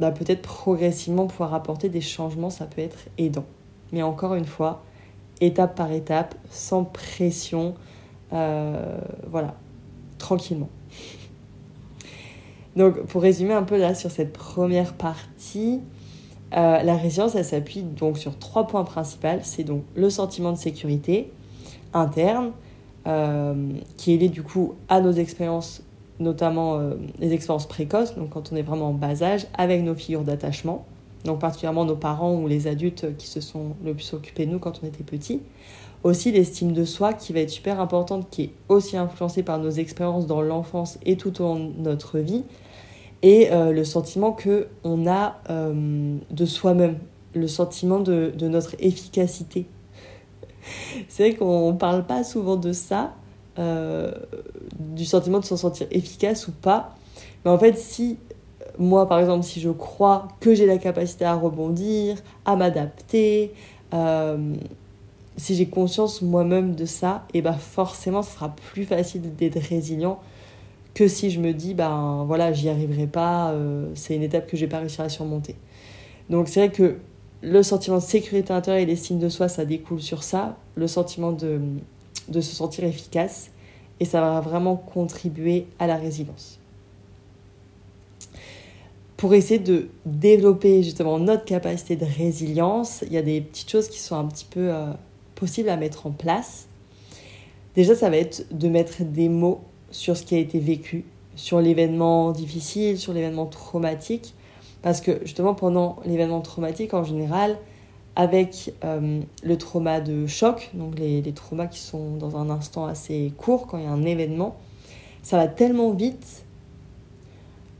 bah, 0.00 0.10
peut-être 0.10 0.42
progressivement 0.42 1.28
pouvoir 1.28 1.54
apporter 1.54 1.88
des 1.88 2.00
changements, 2.00 2.50
ça 2.50 2.66
peut 2.66 2.82
être 2.82 2.98
aidant. 3.18 3.44
Mais 3.92 4.02
encore 4.02 4.34
une 4.34 4.46
fois, 4.46 4.82
étape 5.40 5.74
par 5.76 5.90
étape, 5.92 6.34
sans 6.50 6.84
pression, 6.84 7.74
euh, 8.32 8.98
voilà, 9.26 9.54
tranquillement. 10.18 10.68
Donc 12.76 13.02
pour 13.02 13.22
résumer 13.22 13.52
un 13.52 13.64
peu 13.64 13.76
là 13.76 13.94
sur 13.94 14.10
cette 14.10 14.32
première 14.32 14.94
partie, 14.94 15.80
euh, 16.56 16.82
la 16.82 16.96
résilience, 16.96 17.34
elle 17.34 17.44
s'appuie 17.44 17.82
donc 17.82 18.18
sur 18.18 18.38
trois 18.38 18.66
points 18.66 18.84
principaux. 18.84 19.40
C'est 19.42 19.64
donc 19.64 19.84
le 19.94 20.10
sentiment 20.10 20.52
de 20.52 20.58
sécurité 20.58 21.30
interne, 21.92 22.52
euh, 23.06 23.72
qui 23.96 24.14
est 24.14 24.16
lié 24.16 24.28
du 24.28 24.42
coup 24.42 24.74
à 24.88 25.00
nos 25.00 25.12
expériences 25.12 25.82
notamment 26.20 26.78
les 27.18 27.32
expériences 27.32 27.66
précoces, 27.66 28.14
donc 28.14 28.30
quand 28.30 28.52
on 28.52 28.56
est 28.56 28.62
vraiment 28.62 28.90
en 28.90 28.94
bas 28.94 29.24
âge, 29.24 29.48
avec 29.54 29.82
nos 29.82 29.94
figures 29.96 30.22
d'attachement, 30.22 30.86
donc 31.24 31.40
particulièrement 31.40 31.84
nos 31.84 31.96
parents 31.96 32.34
ou 32.34 32.48
les 32.48 32.66
adultes 32.66 33.16
qui 33.16 33.26
se 33.26 33.40
sont 33.40 33.76
le 33.84 33.94
plus 33.94 34.12
occupés 34.12 34.46
de 34.46 34.52
nous 34.52 34.58
quand 34.58 34.80
on 34.82 34.86
était 34.86 35.04
petit. 35.04 35.40
Aussi 36.04 36.32
l'estime 36.32 36.72
de 36.72 36.84
soi 36.84 37.12
qui 37.12 37.32
va 37.32 37.40
être 37.40 37.50
super 37.50 37.80
importante, 37.80 38.28
qui 38.28 38.42
est 38.42 38.52
aussi 38.68 38.96
influencée 38.96 39.44
par 39.44 39.58
nos 39.58 39.70
expériences 39.70 40.26
dans 40.26 40.42
l'enfance 40.42 40.98
et 41.06 41.16
tout 41.16 41.40
au 41.40 41.44
long 41.44 41.68
de 41.68 41.80
notre 41.80 42.18
vie, 42.18 42.42
et 43.22 43.52
euh, 43.52 43.70
le 43.70 43.84
sentiment 43.84 44.32
que 44.32 44.66
on 44.82 45.06
a 45.06 45.36
euh, 45.48 46.16
de 46.30 46.44
soi-même, 46.44 46.98
le 47.34 47.46
sentiment 47.46 48.00
de, 48.00 48.32
de 48.36 48.48
notre 48.48 48.74
efficacité. 48.80 49.66
C'est 51.08 51.28
vrai 51.28 51.36
qu'on 51.36 51.72
ne 51.72 51.76
parle 51.76 52.04
pas 52.04 52.24
souvent 52.24 52.56
de 52.56 52.72
ça, 52.72 53.14
euh, 53.58 54.12
du 54.78 55.04
sentiment 55.04 55.38
de 55.38 55.44
s'en 55.44 55.56
sentir 55.56 55.86
efficace 55.92 56.48
ou 56.48 56.52
pas. 56.52 56.96
Mais 57.44 57.50
en 57.50 57.58
fait, 57.58 57.78
si 57.78 58.18
moi, 58.78 59.08
par 59.08 59.20
exemple, 59.20 59.44
si 59.44 59.60
je 59.60 59.70
crois 59.70 60.28
que 60.40 60.54
j'ai 60.54 60.66
la 60.66 60.78
capacité 60.78 61.24
à 61.24 61.34
rebondir, 61.34 62.16
à 62.44 62.56
m'adapter, 62.56 63.52
euh, 63.94 64.54
si 65.36 65.54
j'ai 65.54 65.66
conscience 65.66 66.22
moi-même 66.22 66.74
de 66.74 66.84
ça, 66.84 67.26
et 67.34 67.42
ben 67.42 67.54
forcément, 67.54 68.22
ce 68.22 68.32
sera 68.32 68.54
plus 68.72 68.84
facile 68.84 69.34
d'être 69.34 69.58
résilient 69.58 70.20
que 70.94 71.08
si 71.08 71.30
je 71.30 71.40
me 71.40 71.52
dis, 71.52 71.74
ben 71.74 72.24
voilà, 72.26 72.52
j'y 72.52 72.68
arriverai 72.68 73.06
pas, 73.06 73.50
euh, 73.52 73.90
c'est 73.94 74.14
une 74.14 74.22
étape 74.22 74.46
que 74.46 74.56
je 74.56 74.64
vais 74.66 74.70
pas 74.70 74.78
réussir 74.78 75.04
à 75.04 75.08
surmonter. 75.08 75.56
Donc 76.28 76.48
c'est 76.48 76.60
vrai 76.60 76.70
que 76.70 76.98
le 77.42 77.62
sentiment 77.62 77.96
de 77.96 78.02
sécurité 78.02 78.52
intérieure 78.52 78.82
et 78.82 78.86
l'estime 78.86 79.18
de 79.18 79.28
soi, 79.28 79.48
ça 79.48 79.64
découle 79.64 80.02
sur 80.02 80.22
ça. 80.22 80.56
Le 80.76 80.86
sentiment 80.86 81.32
de 81.32 81.60
de 82.28 82.40
se 82.40 82.54
sentir 82.54 82.84
efficace. 82.84 83.50
et 84.00 84.04
ça 84.04 84.20
va 84.20 84.40
vraiment 84.40 84.74
contribuer 84.74 85.66
à 85.78 85.86
la 85.86 85.96
résilience. 85.96 86.58
Pour 89.22 89.34
essayer 89.34 89.60
de 89.60 89.86
développer 90.04 90.82
justement 90.82 91.16
notre 91.20 91.44
capacité 91.44 91.94
de 91.94 92.04
résilience, 92.04 93.04
il 93.06 93.12
y 93.12 93.16
a 93.16 93.22
des 93.22 93.40
petites 93.40 93.70
choses 93.70 93.86
qui 93.86 94.00
sont 94.00 94.16
un 94.16 94.24
petit 94.24 94.46
peu 94.50 94.74
euh, 94.74 94.86
possibles 95.36 95.68
à 95.68 95.76
mettre 95.76 96.08
en 96.08 96.10
place. 96.10 96.66
Déjà, 97.76 97.94
ça 97.94 98.10
va 98.10 98.16
être 98.16 98.44
de 98.50 98.68
mettre 98.68 99.04
des 99.04 99.28
mots 99.28 99.60
sur 99.92 100.16
ce 100.16 100.24
qui 100.24 100.34
a 100.34 100.38
été 100.38 100.58
vécu, 100.58 101.04
sur 101.36 101.60
l'événement 101.60 102.32
difficile, 102.32 102.98
sur 102.98 103.12
l'événement 103.12 103.46
traumatique. 103.46 104.34
Parce 104.82 105.00
que 105.00 105.20
justement, 105.22 105.54
pendant 105.54 106.00
l'événement 106.04 106.40
traumatique, 106.40 106.92
en 106.92 107.04
général, 107.04 107.58
avec 108.16 108.74
euh, 108.82 109.20
le 109.44 109.56
trauma 109.56 110.00
de 110.00 110.26
choc, 110.26 110.68
donc 110.74 110.98
les, 110.98 111.22
les, 111.22 111.32
traumas 111.32 111.68
qui 111.68 111.78
sont 111.78 112.16
dans 112.16 112.36
un 112.36 112.50
instant 112.50 112.86
assez 112.86 113.32
court, 113.36 113.68
quand 113.68 113.78
il 113.78 113.84
y 113.84 113.86
a 113.86 113.92
un 113.92 114.04
événement, 114.04 114.56
ça 115.22 115.36
va 115.36 115.46
tellement 115.46 115.92
vite 115.92 116.41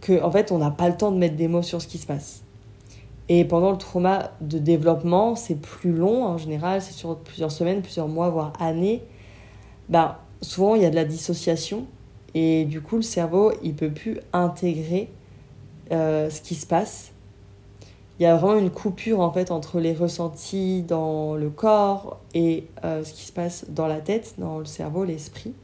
qu'en 0.05 0.27
en 0.27 0.31
fait, 0.31 0.53
on 0.53 0.59
n'a 0.59 0.71
pas 0.71 0.89
le 0.89 0.97
temps 0.97 1.13
de 1.13 1.17
mettre 1.17 1.37
des 1.37 1.49
mots 1.49 1.63
sur 1.63 1.81
ce 1.81 1.87
qui 1.87 1.99
se 1.99 2.07
passe. 2.07 2.43
Et 3.29 3.45
pendant 3.45 3.71
le 3.71 3.79
trauma 3.79 4.33
de 4.41 4.59
développement, 4.59 5.37
c'est 5.37 5.55
plus 5.55 5.93
long 5.93 6.25
en 6.25 6.39
général, 6.39 6.83
c'est 6.83 6.93
sur 6.93 7.17
plusieurs 7.17 7.53
semaines, 7.53 7.81
plusieurs 7.81 8.09
mois, 8.09 8.29
voire 8.29 8.53
années. 8.61 9.03
Ben, 9.89 10.17
souvent, 10.41 10.75
il 10.75 10.83
y 10.83 10.85
a 10.85 10.91
de 10.91 10.97
la 10.97 11.05
dissociation 11.05 11.87
et 12.35 12.65
du 12.65 12.81
coup, 12.81 12.97
le 12.97 13.03
cerveau, 13.03 13.53
il 13.63 13.75
peut 13.75 13.91
plus 13.91 14.19
intégrer 14.33 15.09
euh, 15.93 16.31
ce 16.31 16.41
qui 16.41 16.55
se 16.55 16.67
passe. 16.67 17.13
Il 18.19 18.25
y 18.25 18.27
a 18.27 18.37
vraiment 18.37 18.59
une 18.59 18.71
coupure 18.71 19.21
en 19.21 19.33
fait 19.33 19.51
entre 19.51 19.81
les 19.81 19.95
ressentis 19.95 20.83
dans 20.83 21.35
le 21.35 21.51
corps 21.51 22.21
et 22.35 22.67
euh, 22.85 23.03
ce 23.03 23.13
qui 23.13 23.23
se 23.23 23.33
passe 23.33 23.67
dans 23.69 23.87
la 23.87 24.01
tête, 24.01 24.35
dans 24.39 24.59
le 24.59 24.65
cerveau, 24.65 25.05
l'esprit. 25.05 25.55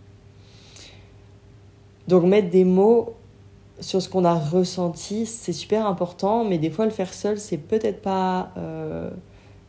Donc 2.09 2.25
mettre 2.25 2.51
des 2.51 2.65
mots 2.65 3.15
sur 3.81 4.03
ce 4.03 4.09
qu'on 4.09 4.25
a 4.25 4.35
ressenti, 4.35 5.27
c'est 5.27 5.53
super 5.53 5.87
important, 5.87 6.45
mais 6.45 6.59
des 6.59 6.71
fois 6.71 6.85
le 6.85 6.91
faire 6.91 7.13
seul, 7.13 7.39
c'est 7.39 7.59
peut-être 7.59 8.03
pas 8.03 8.51
euh, 8.57 9.11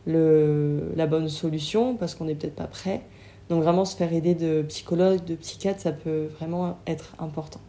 le, 0.06 0.92
la 0.96 1.06
bonne 1.06 1.28
solution 1.28 1.96
parce 1.96 2.14
qu'on 2.14 2.24
n'est 2.24 2.34
peut-être 2.34 2.56
pas 2.56 2.66
prêt. 2.66 3.02
Donc 3.48 3.62
vraiment 3.62 3.84
se 3.84 3.96
faire 3.96 4.12
aider 4.12 4.34
de 4.34 4.62
psychologues, 4.62 5.24
de 5.24 5.34
psychiatres, 5.34 5.80
ça 5.80 5.92
peut 5.92 6.28
vraiment 6.38 6.78
être 6.86 7.14
important. 7.18 7.60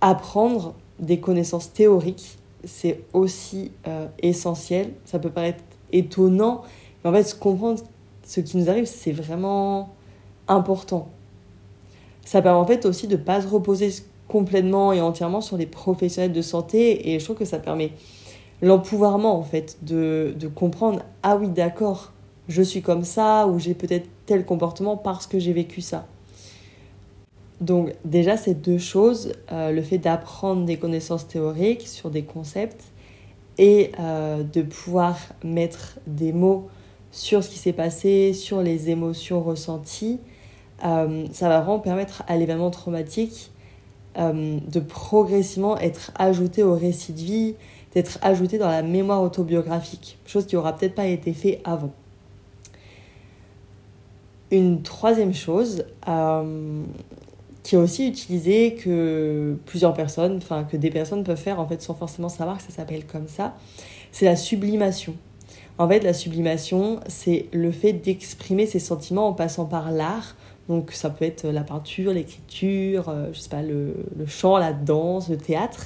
Apprendre 0.00 0.74
des 0.98 1.20
connaissances 1.20 1.72
théoriques, 1.72 2.38
c'est 2.64 3.04
aussi 3.12 3.72
euh, 3.86 4.06
essentiel. 4.20 4.92
Ça 5.04 5.18
peut 5.18 5.30
paraître 5.30 5.62
étonnant, 5.92 6.62
mais 7.02 7.10
en 7.10 7.12
fait, 7.12 7.38
comprendre 7.38 7.80
ce 8.24 8.40
qui 8.40 8.56
nous 8.56 8.68
arrive, 8.68 8.84
c'est 8.84 9.12
vraiment 9.12 9.94
important. 10.48 11.08
Ça 12.24 12.42
permet 12.42 12.58
en 12.58 12.66
fait 12.66 12.84
aussi 12.86 13.06
de 13.06 13.16
ne 13.16 13.22
pas 13.22 13.40
se 13.40 13.48
reposer 13.48 13.90
complètement 14.30 14.92
et 14.92 15.00
entièrement 15.00 15.40
sur 15.40 15.56
les 15.56 15.66
professionnels 15.66 16.32
de 16.32 16.42
santé 16.42 17.10
et 17.10 17.18
je 17.18 17.24
trouve 17.24 17.36
que 17.36 17.44
ça 17.44 17.58
permet 17.58 17.92
l'empouvoirment 18.62 19.36
en 19.36 19.42
fait 19.42 19.78
de, 19.82 20.34
comprendre 20.54 21.00
ah 21.22 21.36
oui 21.36 21.48
d'accord 21.48 22.12
je 22.48 22.62
suis 22.62 22.80
comme 22.80 23.04
ça 23.04 23.46
ou 23.46 23.58
j'ai 23.58 23.74
peut-être 23.74 24.08
tel 24.26 24.44
comportement 24.44 24.96
parce 24.96 25.26
que 25.26 25.38
j'ai 25.38 25.52
vécu 25.52 25.80
ça. 25.80 26.06
Donc 27.60 27.94
déjà 28.04 28.36
ces 28.36 28.54
deux 28.54 28.78
choses, 28.78 29.32
euh, 29.52 29.70
le 29.70 29.82
fait 29.82 29.98
d'apprendre 29.98 30.64
des 30.64 30.76
connaissances 30.76 31.28
théoriques 31.28 31.86
sur 31.86 32.10
des 32.10 32.22
concepts 32.22 32.84
et 33.58 33.92
euh, 34.00 34.42
de 34.42 34.62
pouvoir 34.62 35.16
mettre 35.44 35.98
des 36.06 36.32
mots 36.32 36.68
sur 37.12 37.44
ce 37.44 37.50
qui 37.50 37.58
s'est 37.58 37.72
passé, 37.72 38.32
sur 38.32 38.62
les 38.62 38.90
émotions 38.90 39.42
ressenties, 39.42 40.18
euh, 40.84 41.26
ça 41.32 41.48
va 41.48 41.60
vraiment 41.60 41.78
permettre 41.78 42.24
à 42.26 42.36
l'événement 42.36 42.70
traumatique 42.70 43.52
de 44.16 44.80
progressivement 44.80 45.78
être 45.78 46.12
ajouté 46.16 46.62
au 46.62 46.74
récit 46.74 47.12
de 47.12 47.20
vie, 47.20 47.54
d'être 47.94 48.18
ajouté 48.22 48.58
dans 48.58 48.68
la 48.68 48.82
mémoire 48.82 49.22
autobiographique, 49.22 50.18
chose 50.26 50.46
qui 50.46 50.56
aura 50.56 50.76
peut-être 50.76 50.94
pas 50.94 51.06
été 51.06 51.32
fait 51.32 51.60
avant. 51.64 51.92
Une 54.50 54.82
troisième 54.82 55.34
chose 55.34 55.84
euh, 56.08 56.82
qui 57.62 57.74
est 57.76 57.78
aussi 57.78 58.08
utilisée 58.08 58.74
que 58.74 59.56
plusieurs 59.66 59.94
personnes, 59.94 60.38
enfin 60.38 60.64
que 60.64 60.76
des 60.76 60.90
personnes 60.90 61.22
peuvent 61.22 61.36
faire 61.36 61.60
en 61.60 61.66
fait 61.66 61.80
sans 61.80 61.94
forcément 61.94 62.28
savoir 62.28 62.58
que 62.58 62.64
ça 62.64 62.70
s'appelle 62.70 63.06
comme 63.06 63.28
ça, 63.28 63.54
c'est 64.12 64.24
la 64.24 64.36
sublimation. 64.36 65.14
En 65.78 65.88
fait, 65.88 66.00
la 66.00 66.12
sublimation, 66.12 67.00
c'est 67.06 67.46
le 67.52 67.72
fait 67.72 67.94
d'exprimer 67.94 68.66
ses 68.66 68.80
sentiments 68.80 69.28
en 69.28 69.32
passant 69.32 69.64
par 69.64 69.90
l'art. 69.90 70.36
Donc 70.70 70.92
ça 70.92 71.10
peut 71.10 71.26
être 71.26 71.46
la 71.46 71.62
peinture, 71.62 72.14
l'écriture, 72.14 73.10
euh, 73.10 73.26
je 73.34 73.46
pas, 73.50 73.60
le, 73.60 73.94
chant, 74.26 74.56
la 74.56 74.72
danse, 74.72 75.28
le 75.28 75.36
théâtre. 75.36 75.84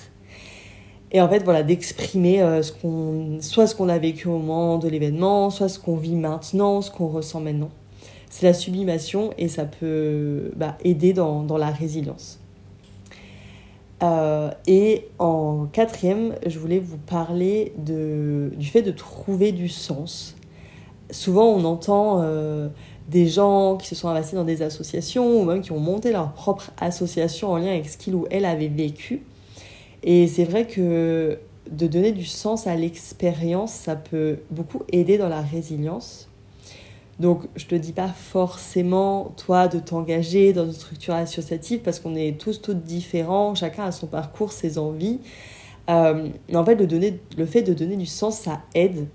Et 1.10 1.20
en 1.20 1.28
fait, 1.28 1.42
voilà, 1.42 1.64
d'exprimer 1.64 2.40
euh, 2.42 2.62
ce 2.62 2.72
soit 3.40 3.66
ce 3.66 3.74
qu'on 3.74 3.88
a 3.88 3.98
vécu 3.98 4.28
au 4.28 4.38
moment 4.38 4.78
de 4.78 4.88
l'événement, 4.88 5.50
soit 5.50 5.68
ce 5.68 5.80
qu'on 5.80 5.96
vit 5.96 6.14
maintenant, 6.14 6.80
ce 6.80 6.92
qu'on 6.92 7.08
ressent 7.08 7.40
maintenant 7.40 7.70
c'est 8.34 8.46
la 8.46 8.52
sublimation 8.52 9.32
et 9.38 9.46
ça 9.46 9.64
peut 9.64 10.50
bah, 10.56 10.76
aider 10.82 11.12
dans, 11.12 11.46
la 11.56 11.70
résilience. 11.70 12.40
Euh, 14.02 14.50
et 14.66 15.06
en 15.20 15.66
quatrième, 15.70 16.34
je 16.44 16.58
voulais 16.58 16.80
vous 16.80 16.96
parler 16.96 17.72
du 17.78 18.66
fait 18.66 18.82
de 18.82 18.90
trouver 18.90 19.52
du 19.52 19.68
sens. 19.68 20.34
Souvent, 21.12 21.44
on 21.44 21.64
entend 21.64 22.22
euh, 22.22 22.70
des 23.08 23.26
gens 23.26 23.76
qui 23.76 23.86
se 23.86 23.94
sont 23.94 24.08
investis 24.08 24.34
dans 24.34 24.44
des 24.44 24.62
associations 24.62 25.40
ou 25.40 25.44
même 25.44 25.60
qui 25.60 25.72
ont 25.72 25.80
monté 25.80 26.10
leur 26.12 26.32
propre 26.32 26.70
association 26.80 27.50
en 27.50 27.58
lien 27.58 27.68
avec 27.68 27.88
ce 27.88 27.98
qu'il 27.98 28.14
ou 28.14 28.26
elle 28.30 28.44
avait 28.44 28.68
vécu. 28.68 29.22
Et 30.02 30.26
c'est 30.26 30.44
vrai 30.44 30.66
que 30.66 31.38
de 31.70 31.86
donner 31.86 32.12
du 32.12 32.24
sens 32.24 32.66
à 32.66 32.76
l'expérience, 32.76 33.72
ça 33.72 33.96
peut 33.96 34.38
beaucoup 34.50 34.82
aider 34.92 35.18
dans 35.18 35.28
la 35.28 35.40
résilience. 35.40 36.28
Donc, 37.20 37.44
je 37.54 37.66
te 37.66 37.74
dis 37.74 37.92
pas 37.92 38.08
forcément, 38.08 39.34
toi, 39.36 39.68
de 39.68 39.78
t'engager 39.78 40.52
dans 40.52 40.64
une 40.64 40.72
structure 40.72 41.14
associative 41.14 41.80
parce 41.80 42.00
qu'on 42.00 42.16
est 42.16 42.38
tous, 42.38 42.60
toutes 42.60 42.82
différents, 42.82 43.54
chacun 43.54 43.84
a 43.84 43.92
son 43.92 44.06
parcours, 44.06 44.52
ses 44.52 44.78
envies. 44.78 45.20
Euh, 45.90 46.28
mais 46.48 46.56
en 46.56 46.64
fait, 46.64 46.74
le, 46.74 46.86
donner, 46.86 47.20
le 47.36 47.46
fait 47.46 47.62
de 47.62 47.72
donner 47.72 47.96
du 47.96 48.06
sens, 48.06 48.38
ça 48.38 48.62
aide. 48.74 49.06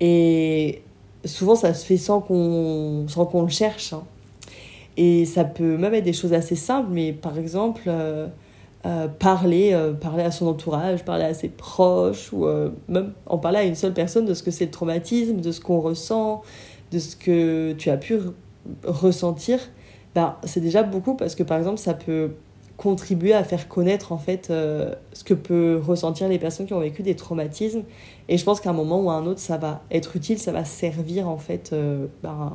Et 0.00 0.82
souvent, 1.24 1.54
ça 1.54 1.74
se 1.74 1.84
fait 1.84 1.96
sans 1.96 2.20
qu'on 2.20 3.06
qu'on 3.08 3.42
le 3.42 3.48
cherche. 3.48 3.92
Hein. 3.92 4.04
Et 4.96 5.24
ça 5.24 5.44
peut 5.44 5.76
même 5.76 5.94
être 5.94 6.04
des 6.04 6.12
choses 6.12 6.32
assez 6.32 6.56
simples, 6.56 6.88
mais 6.90 7.12
par 7.12 7.38
exemple, 7.38 7.82
euh, 7.86 8.26
euh, 8.84 9.06
parler, 9.06 9.78
parler 10.00 10.24
à 10.24 10.30
son 10.30 10.46
entourage, 10.48 11.04
parler 11.04 11.24
à 11.24 11.34
ses 11.34 11.48
proches, 11.48 12.32
ou 12.32 12.46
même 12.88 13.12
en 13.26 13.38
parler 13.38 13.58
à 13.58 13.64
une 13.64 13.76
seule 13.76 13.94
personne 13.94 14.26
de 14.26 14.34
ce 14.34 14.42
que 14.42 14.50
c'est 14.50 14.64
le 14.64 14.70
traumatisme, 14.70 15.40
de 15.40 15.52
ce 15.52 15.60
qu'on 15.60 15.80
ressent, 15.80 16.42
de 16.90 16.98
ce 16.98 17.14
que 17.14 17.74
tu 17.74 17.90
as 17.90 17.96
pu 17.96 18.18
ressentir, 18.84 19.60
ben, 20.14 20.36
c'est 20.44 20.60
déjà 20.60 20.82
beaucoup 20.82 21.14
parce 21.14 21.34
que 21.34 21.42
par 21.42 21.58
exemple 21.58 21.78
ça 21.78 21.94
peut 21.94 22.32
contribuer 22.78 23.34
à 23.34 23.42
faire 23.42 23.68
connaître 23.68 24.12
en 24.12 24.18
fait 24.18 24.50
euh, 24.50 24.94
ce 25.12 25.24
que 25.24 25.34
peuvent 25.34 25.84
ressentir 25.84 26.28
les 26.28 26.38
personnes 26.38 26.64
qui 26.64 26.72
ont 26.72 26.80
vécu 26.80 27.02
des 27.02 27.16
traumatismes 27.16 27.82
et 28.28 28.38
je 28.38 28.44
pense 28.44 28.60
qu'à 28.60 28.70
un 28.70 28.72
moment 28.72 29.00
ou 29.00 29.10
à 29.10 29.14
un 29.14 29.26
autre 29.26 29.40
ça 29.40 29.58
va 29.58 29.82
être 29.90 30.14
utile 30.14 30.38
ça 30.38 30.52
va 30.52 30.64
servir 30.64 31.28
en 31.28 31.38
fait 31.38 31.70
euh, 31.72 32.06
ben, 32.22 32.52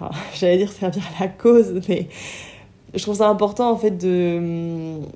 j'allais 0.34 0.58
dire 0.58 0.70
servir 0.70 1.02
à 1.18 1.24
la 1.24 1.28
cause 1.28 1.80
mais 1.88 2.08
je 2.94 3.02
trouve 3.02 3.16
ça 3.16 3.28
important 3.28 3.70
en 3.72 3.76
fait 3.76 3.90
de 3.90 4.36
hum, 4.38 5.06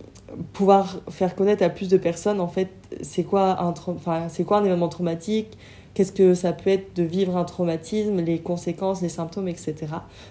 pouvoir 0.53 1.01
faire 1.09 1.37
connaître 1.37 1.63
à 1.63 1.69
plus 1.69 1.89
de 1.89 1.97
personnes 1.97 2.41
en 2.41 2.49
fait 2.49 2.71
c'est 3.03 3.23
quoi 3.23 3.63
un 3.63 3.73
enfin 3.87 4.29
c'est 4.29 4.43
quoi 4.43 4.59
un 4.59 4.65
événement 4.65 4.89
traumatique 4.89 5.57
qu'est-ce 5.95 6.13
que 6.13 6.35
ça 6.35 6.53
peut 6.53 6.71
être 6.71 6.97
de 6.97 7.03
vivre 7.03 7.37
un 7.37 7.45
traumatisme, 7.45 8.21
les 8.21 8.39
conséquences, 8.39 9.03
les 9.03 9.09
symptômes, 9.09 9.49
etc. 9.49 9.75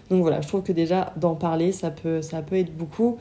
Donc 0.09 0.21
voilà, 0.21 0.41
je 0.41 0.47
trouve 0.47 0.63
que 0.63 0.71
déjà 0.71 1.13
d'en 1.17 1.35
parler, 1.35 1.71
ça 1.71 1.91
peut, 1.91 2.21
ça 2.21 2.41
peut 2.41 2.55
être 2.57 2.75
beaucoup. 2.75 3.19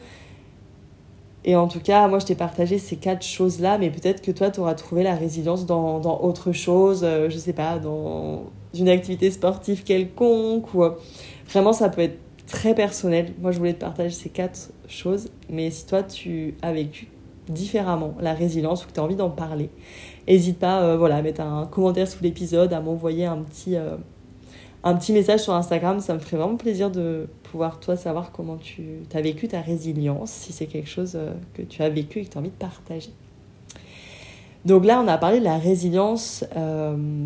Et 1.45 1.57
en 1.57 1.69
tout 1.69 1.81
cas, 1.81 2.07
moi, 2.09 2.19
je 2.19 2.27
t'ai 2.27 2.35
partagé 2.35 2.79
ces 2.79 2.97
quatre 2.97 3.25
choses-là, 3.25 3.79
mais 3.79 3.91
peut-être 3.91 4.21
que 4.21 4.31
toi, 4.31 4.51
tu 4.51 4.61
auras 4.61 4.75
trouvé 4.75 5.03
la 5.03 5.15
résilience 5.15 5.65
dans, 5.65 5.99
dans 5.99 6.21
autre 6.21 6.53
chose, 6.53 7.01
euh, 7.03 7.31
je 7.31 7.39
sais 7.39 7.55
pas, 7.55 7.79
dans 7.79 8.45
une 8.75 8.89
activité 8.89 9.31
sportive 9.31 9.83
quelconque, 9.83 10.75
ou 10.75 10.85
euh, 10.85 10.91
vraiment, 11.49 11.73
ça 11.73 11.89
peut 11.89 12.03
être 12.03 12.19
très 12.47 12.75
personnel. 12.75 13.33
Moi, 13.41 13.53
je 13.53 13.59
voulais 13.59 13.73
te 13.73 13.81
partager 13.81 14.15
ces 14.15 14.29
quatre 14.29 14.71
choses, 14.87 15.31
mais 15.49 15.71
si 15.71 15.87
toi, 15.87 16.03
tu 16.03 16.57
as 16.61 16.73
vécu 16.73 17.09
différemment 17.49 18.15
la 18.21 18.35
résilience 18.35 18.85
ou 18.85 18.89
que 18.89 18.93
tu 18.93 19.01
as 19.01 19.03
envie 19.03 19.17
d'en 19.17 19.31
parler, 19.31 19.71
n'hésite 20.29 20.59
pas 20.59 20.83
euh, 20.83 20.97
voilà, 20.97 21.17
à 21.17 21.23
mettre 21.23 21.41
un 21.41 21.67
commentaire 21.67 22.09
sous 22.09 22.23
l'épisode, 22.23 22.73
à 22.73 22.81
m'envoyer 22.81 23.27
un 23.27 23.39
petit, 23.39 23.77
euh, 23.77 23.97
un 24.83 24.95
petit 24.95 25.13
message 25.13 25.41
sur 25.41 25.55
Instagram. 25.55 26.01
Ça 26.01 26.15
me 26.15 26.19
ferait 26.19 26.37
vraiment 26.37 26.57
plaisir 26.57 26.91
de 26.91 27.29
pouvoir, 27.45 27.81
toi, 27.81 27.97
savoir 27.97 28.33
comment 28.33 28.57
tu 28.57 29.01
as 29.13 29.21
vécu 29.21 29.49
ta 29.49 29.61
résilience, 29.61 30.31
si 30.31 30.53
c'est 30.53 30.67
quelque 30.67 30.89
chose 30.89 31.13
euh, 31.15 31.33
que 31.55 31.63
tu 31.63 31.83
as 31.83 31.89
vécu 31.89 32.21
et 32.21 32.25
que 32.25 32.31
tu 32.31 32.39
as 32.39 32.41
envie 32.41 32.51
de 32.51 32.55
partager. 32.55 33.11
Donc 34.65 34.85
là, 34.85 35.01
on 35.03 35.09
a 35.09 35.17
parlé 35.17 35.39
de 35.39 35.45
la 35.45 35.57
résilience 35.57 36.45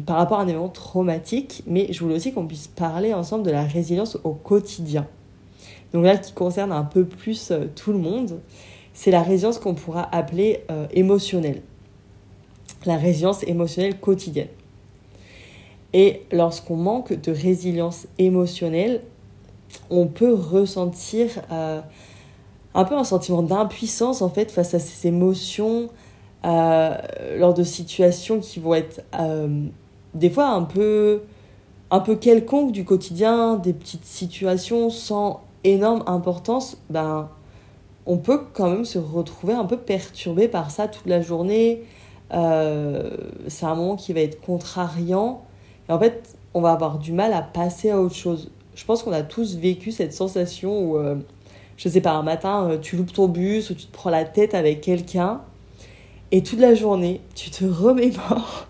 par 0.06 0.16
rapport 0.16 0.38
à 0.38 0.42
un 0.42 0.46
événement 0.46 0.68
traumatique, 0.68 1.62
mais 1.66 1.88
je 1.90 2.00
voulais 2.00 2.14
aussi 2.14 2.32
qu'on 2.32 2.46
puisse 2.46 2.68
parler 2.68 3.12
ensemble 3.12 3.44
de 3.44 3.50
la 3.50 3.64
résilience 3.64 4.18
au 4.22 4.32
quotidien. 4.32 5.06
donc 5.92 6.04
là 6.04 6.16
qui 6.16 6.32
concerne 6.32 6.70
un 6.70 6.84
peu 6.84 7.04
plus 7.04 7.50
euh, 7.50 7.66
tout 7.74 7.92
le 7.92 7.98
monde, 7.98 8.40
c'est 8.92 9.10
la 9.10 9.22
résilience 9.22 9.58
qu'on 9.58 9.74
pourra 9.74 10.08
appeler 10.14 10.62
euh, 10.70 10.86
émotionnelle. 10.92 11.62
La 12.86 12.96
résilience 12.96 13.42
émotionnelle 13.44 13.98
quotidienne. 13.98 14.48
Et 15.94 16.24
lorsqu'on 16.32 16.76
manque 16.76 17.14
de 17.14 17.32
résilience 17.32 18.06
émotionnelle, 18.18 19.00
on 19.88 20.06
peut 20.06 20.34
ressentir 20.34 21.30
euh, 21.50 21.80
un 22.74 22.84
peu 22.84 22.96
un 22.96 23.04
sentiment 23.04 23.42
d'impuissance 23.42 24.20
en 24.20 24.28
fait 24.28 24.50
face 24.50 24.74
à 24.74 24.78
ces 24.78 25.08
émotions 25.08 25.88
lors 26.42 27.54
de 27.54 27.62
situations 27.62 28.38
qui 28.38 28.60
vont 28.60 28.74
être 28.74 29.02
des 30.12 30.28
fois 30.28 30.48
un 30.48 30.60
peu 30.60 31.22
un 31.90 32.00
peu 32.00 32.16
quelconques 32.16 32.72
du 32.72 32.84
quotidien, 32.84 33.54
des 33.54 33.72
petites 33.72 34.04
situations 34.04 34.90
sans 34.90 35.42
énorme 35.62 36.02
importance, 36.06 36.76
ben, 36.90 37.28
on 38.06 38.18
peut 38.18 38.40
quand 38.52 38.68
même 38.68 38.84
se 38.84 38.98
retrouver 38.98 39.54
un 39.54 39.64
peu 39.64 39.76
perturbé 39.76 40.48
par 40.48 40.70
ça 40.70 40.88
toute 40.88 41.06
la 41.06 41.22
journée. 41.22 41.84
Euh, 42.32 43.16
c'est 43.48 43.66
un 43.66 43.74
moment 43.74 43.96
qui 43.96 44.12
va 44.12 44.20
être 44.20 44.40
contrariant. 44.40 45.42
Et 45.88 45.92
en 45.92 45.98
fait, 45.98 46.36
on 46.54 46.60
va 46.60 46.72
avoir 46.72 46.98
du 46.98 47.12
mal 47.12 47.32
à 47.32 47.42
passer 47.42 47.90
à 47.90 48.00
autre 48.00 48.14
chose. 48.14 48.50
Je 48.74 48.84
pense 48.84 49.02
qu'on 49.02 49.12
a 49.12 49.22
tous 49.22 49.56
vécu 49.56 49.92
cette 49.92 50.12
sensation 50.12 50.90
où, 50.90 50.96
euh, 50.96 51.16
je 51.76 51.88
sais 51.88 52.00
pas, 52.00 52.12
un 52.12 52.22
matin, 52.22 52.68
euh, 52.70 52.78
tu 52.78 52.96
loupes 52.96 53.12
ton 53.12 53.28
bus 53.28 53.70
ou 53.70 53.74
tu 53.74 53.86
te 53.86 53.92
prends 53.92 54.10
la 54.10 54.24
tête 54.24 54.54
avec 54.54 54.80
quelqu'un. 54.80 55.42
Et 56.32 56.42
toute 56.42 56.58
la 56.58 56.74
journée, 56.74 57.20
tu 57.34 57.50
te 57.50 57.64
remémores. 57.64 58.66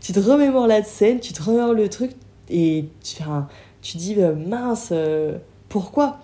tu 0.00 0.12
te 0.12 0.20
remémores 0.20 0.66
la 0.66 0.82
scène, 0.82 1.20
tu 1.20 1.32
te 1.32 1.42
remémores 1.42 1.74
le 1.74 1.88
truc. 1.88 2.12
Et 2.48 2.86
tu, 3.02 3.22
enfin, 3.22 3.48
tu 3.82 3.96
dis, 3.96 4.16
mince 4.16 4.92
pourquoi? 5.68 6.18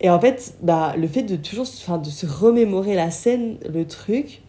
Et 0.00 0.10
en 0.10 0.20
fait, 0.20 0.54
bah, 0.62 0.94
le 0.96 1.08
fait 1.08 1.22
de 1.22 1.36
toujours 1.36 1.66
enfin, 1.66 1.98
de 1.98 2.10
se 2.10 2.26
remémorer 2.26 2.94
la 2.94 3.10
scène, 3.10 3.58
le 3.68 3.84
truc, 3.86 4.42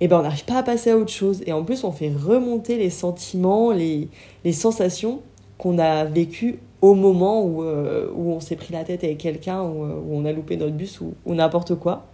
et 0.00 0.04
eh 0.04 0.08
ben 0.08 0.20
on 0.20 0.22
n'arrive 0.22 0.46
pas 0.46 0.56
à 0.56 0.62
passer 0.62 0.92
à 0.92 0.96
autre 0.96 1.12
chose. 1.12 1.42
Et 1.44 1.52
en 1.52 1.62
plus, 1.62 1.84
on 1.84 1.92
fait 1.92 2.10
remonter 2.10 2.78
les 2.78 2.88
sentiments, 2.88 3.70
les, 3.70 4.08
sensations 4.50 5.20
qu'on 5.58 5.78
a 5.78 6.06
vécues 6.06 6.58
au 6.80 6.94
moment 6.94 7.44
où, 7.44 7.62
euh, 7.62 8.10
où 8.14 8.32
on 8.32 8.40
s'est 8.40 8.56
pris 8.56 8.72
la 8.72 8.82
tête 8.82 9.04
avec 9.04 9.18
quelqu'un, 9.18 9.60
ou 9.62 9.84
euh, 9.84 10.00
où, 10.02 10.16
on 10.16 10.24
a 10.24 10.32
loupé 10.32 10.56
notre 10.56 10.72
bus, 10.72 11.02
ou, 11.02 11.12
ou 11.26 11.34
n'importe 11.34 11.74
quoi. 11.74 12.06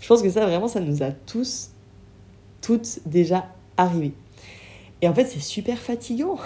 Je 0.00 0.08
pense 0.08 0.22
que 0.22 0.30
ça, 0.30 0.46
vraiment, 0.46 0.68
ça 0.68 0.80
nous 0.80 1.02
a 1.02 1.10
tous, 1.10 1.68
toutes 2.62 3.00
déjà 3.04 3.44
arrivé. 3.76 4.12
Et 5.02 5.08
en 5.08 5.12
fait, 5.12 5.26
c'est 5.26 5.42
super 5.42 5.76
fatigant. 5.76 6.38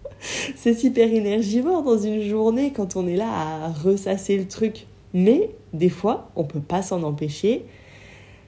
c'est 0.56 0.72
super 0.72 1.12
énergivore 1.12 1.82
dans 1.82 1.98
une 1.98 2.22
journée 2.22 2.72
quand 2.74 2.96
on 2.96 3.06
est 3.06 3.16
là 3.16 3.28
à 3.28 3.68
ressasser 3.68 4.38
le 4.38 4.48
truc. 4.48 4.86
Mais 5.12 5.50
des 5.74 5.90
fois, 5.90 6.30
on 6.34 6.44
peut 6.44 6.60
pas 6.60 6.80
s'en 6.80 7.02
empêcher. 7.02 7.66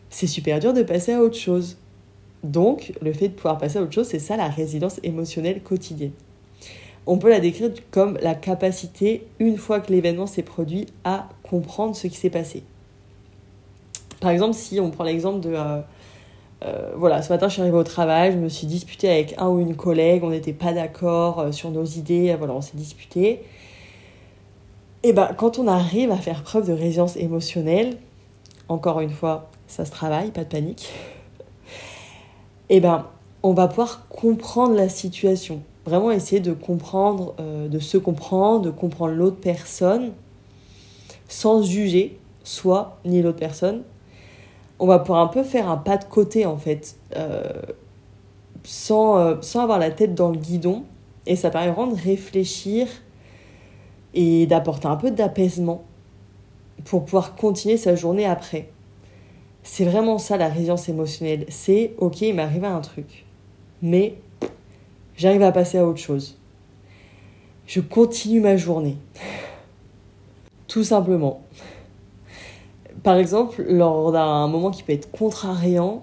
C'est 0.08 0.26
super 0.26 0.58
dur 0.58 0.72
de 0.72 0.82
passer 0.82 1.12
à 1.12 1.20
autre 1.20 1.36
chose. 1.36 1.76
Donc, 2.44 2.92
le 3.02 3.12
fait 3.12 3.28
de 3.28 3.34
pouvoir 3.34 3.58
passer 3.58 3.78
à 3.78 3.82
autre 3.82 3.92
chose, 3.92 4.06
c'est 4.06 4.18
ça 4.18 4.36
la 4.36 4.48
résilience 4.48 5.00
émotionnelle 5.02 5.62
quotidienne. 5.62 6.12
On 7.06 7.18
peut 7.18 7.30
la 7.30 7.40
décrire 7.40 7.70
comme 7.90 8.18
la 8.20 8.34
capacité, 8.34 9.26
une 9.38 9.56
fois 9.56 9.80
que 9.80 9.90
l'événement 9.92 10.26
s'est 10.26 10.42
produit, 10.42 10.86
à 11.04 11.28
comprendre 11.42 11.96
ce 11.96 12.06
qui 12.06 12.16
s'est 12.16 12.30
passé. 12.30 12.62
Par 14.20 14.30
exemple, 14.30 14.54
si 14.54 14.78
on 14.80 14.90
prend 14.90 15.04
l'exemple 15.04 15.40
de 15.40 15.54
euh, 15.54 15.80
euh, 16.64 16.92
voilà, 16.96 17.22
ce 17.22 17.32
matin, 17.32 17.48
je 17.48 17.54
suis 17.54 17.62
arrivée 17.62 17.76
au 17.76 17.84
travail, 17.84 18.32
je 18.32 18.36
me 18.36 18.48
suis 18.48 18.66
disputée 18.66 19.08
avec 19.08 19.34
un 19.38 19.48
ou 19.48 19.60
une 19.60 19.76
collègue, 19.76 20.24
on 20.24 20.30
n'était 20.30 20.52
pas 20.52 20.72
d'accord 20.72 21.40
euh, 21.40 21.52
sur 21.52 21.70
nos 21.70 21.84
idées, 21.84 22.34
voilà, 22.36 22.54
on 22.54 22.60
s'est 22.60 22.76
disputé. 22.76 23.42
Et 25.04 25.12
ben, 25.12 25.30
quand 25.36 25.58
on 25.58 25.68
arrive 25.68 26.10
à 26.10 26.16
faire 26.16 26.42
preuve 26.42 26.66
de 26.66 26.72
résilience 26.72 27.16
émotionnelle, 27.16 27.96
encore 28.68 29.00
une 29.00 29.10
fois, 29.10 29.50
ça 29.68 29.84
se 29.84 29.90
travaille, 29.90 30.30
pas 30.30 30.44
de 30.44 30.48
panique. 30.48 30.92
Et 32.70 32.80
ben, 32.80 33.06
on 33.42 33.52
va 33.52 33.68
pouvoir 33.68 34.08
comprendre 34.08 34.74
la 34.74 34.88
situation, 34.88 35.62
vraiment 35.86 36.10
essayer 36.10 36.40
de 36.40 36.52
comprendre, 36.52 37.34
euh, 37.40 37.68
de 37.68 37.78
se 37.78 37.96
comprendre, 37.96 38.62
de 38.62 38.70
comprendre 38.70 39.14
l'autre 39.14 39.38
personne, 39.40 40.12
sans 41.28 41.62
juger 41.62 42.18
soi 42.44 42.98
ni 43.04 43.22
l'autre 43.22 43.38
personne, 43.38 43.82
on 44.78 44.86
va 44.86 44.98
pouvoir 44.98 45.20
un 45.20 45.28
peu 45.28 45.42
faire 45.42 45.68
un 45.68 45.76
pas 45.76 45.96
de 45.96 46.04
côté 46.04 46.46
en 46.46 46.56
fait, 46.56 46.96
euh, 47.16 47.42
sans, 48.64 49.18
euh, 49.18 49.36
sans 49.40 49.62
avoir 49.62 49.78
la 49.78 49.90
tête 49.90 50.14
dans 50.14 50.30
le 50.30 50.38
guidon. 50.38 50.84
Et 51.26 51.36
ça 51.36 51.50
permet 51.50 51.70
vraiment 51.70 51.92
de 51.92 52.00
réfléchir 52.00 52.88
et 54.14 54.46
d'apporter 54.46 54.88
un 54.88 54.96
peu 54.96 55.10
d'apaisement 55.10 55.84
pour 56.84 57.04
pouvoir 57.04 57.34
continuer 57.34 57.76
sa 57.76 57.96
journée 57.96 58.24
après. 58.24 58.70
C'est 59.70 59.84
vraiment 59.84 60.16
ça 60.16 60.38
la 60.38 60.48
résilience 60.48 60.88
émotionnelle. 60.88 61.44
C'est 61.50 61.92
ok, 61.98 62.22
il 62.22 62.34
m'est 62.34 62.42
arrivé 62.42 62.66
un 62.66 62.80
truc, 62.80 63.26
mais 63.82 64.14
j'arrive 65.14 65.42
à 65.42 65.52
passer 65.52 65.76
à 65.76 65.86
autre 65.86 65.98
chose. 65.98 66.38
Je 67.66 67.80
continue 67.80 68.40
ma 68.40 68.56
journée. 68.56 68.96
Tout 70.68 70.84
simplement 70.84 71.42
par 73.02 73.16
exemple, 73.16 73.62
lors 73.62 74.10
d'un 74.10 74.48
moment 74.48 74.70
qui 74.70 74.82
peut 74.82 74.92
être 74.92 75.10
contrariant, 75.12 76.02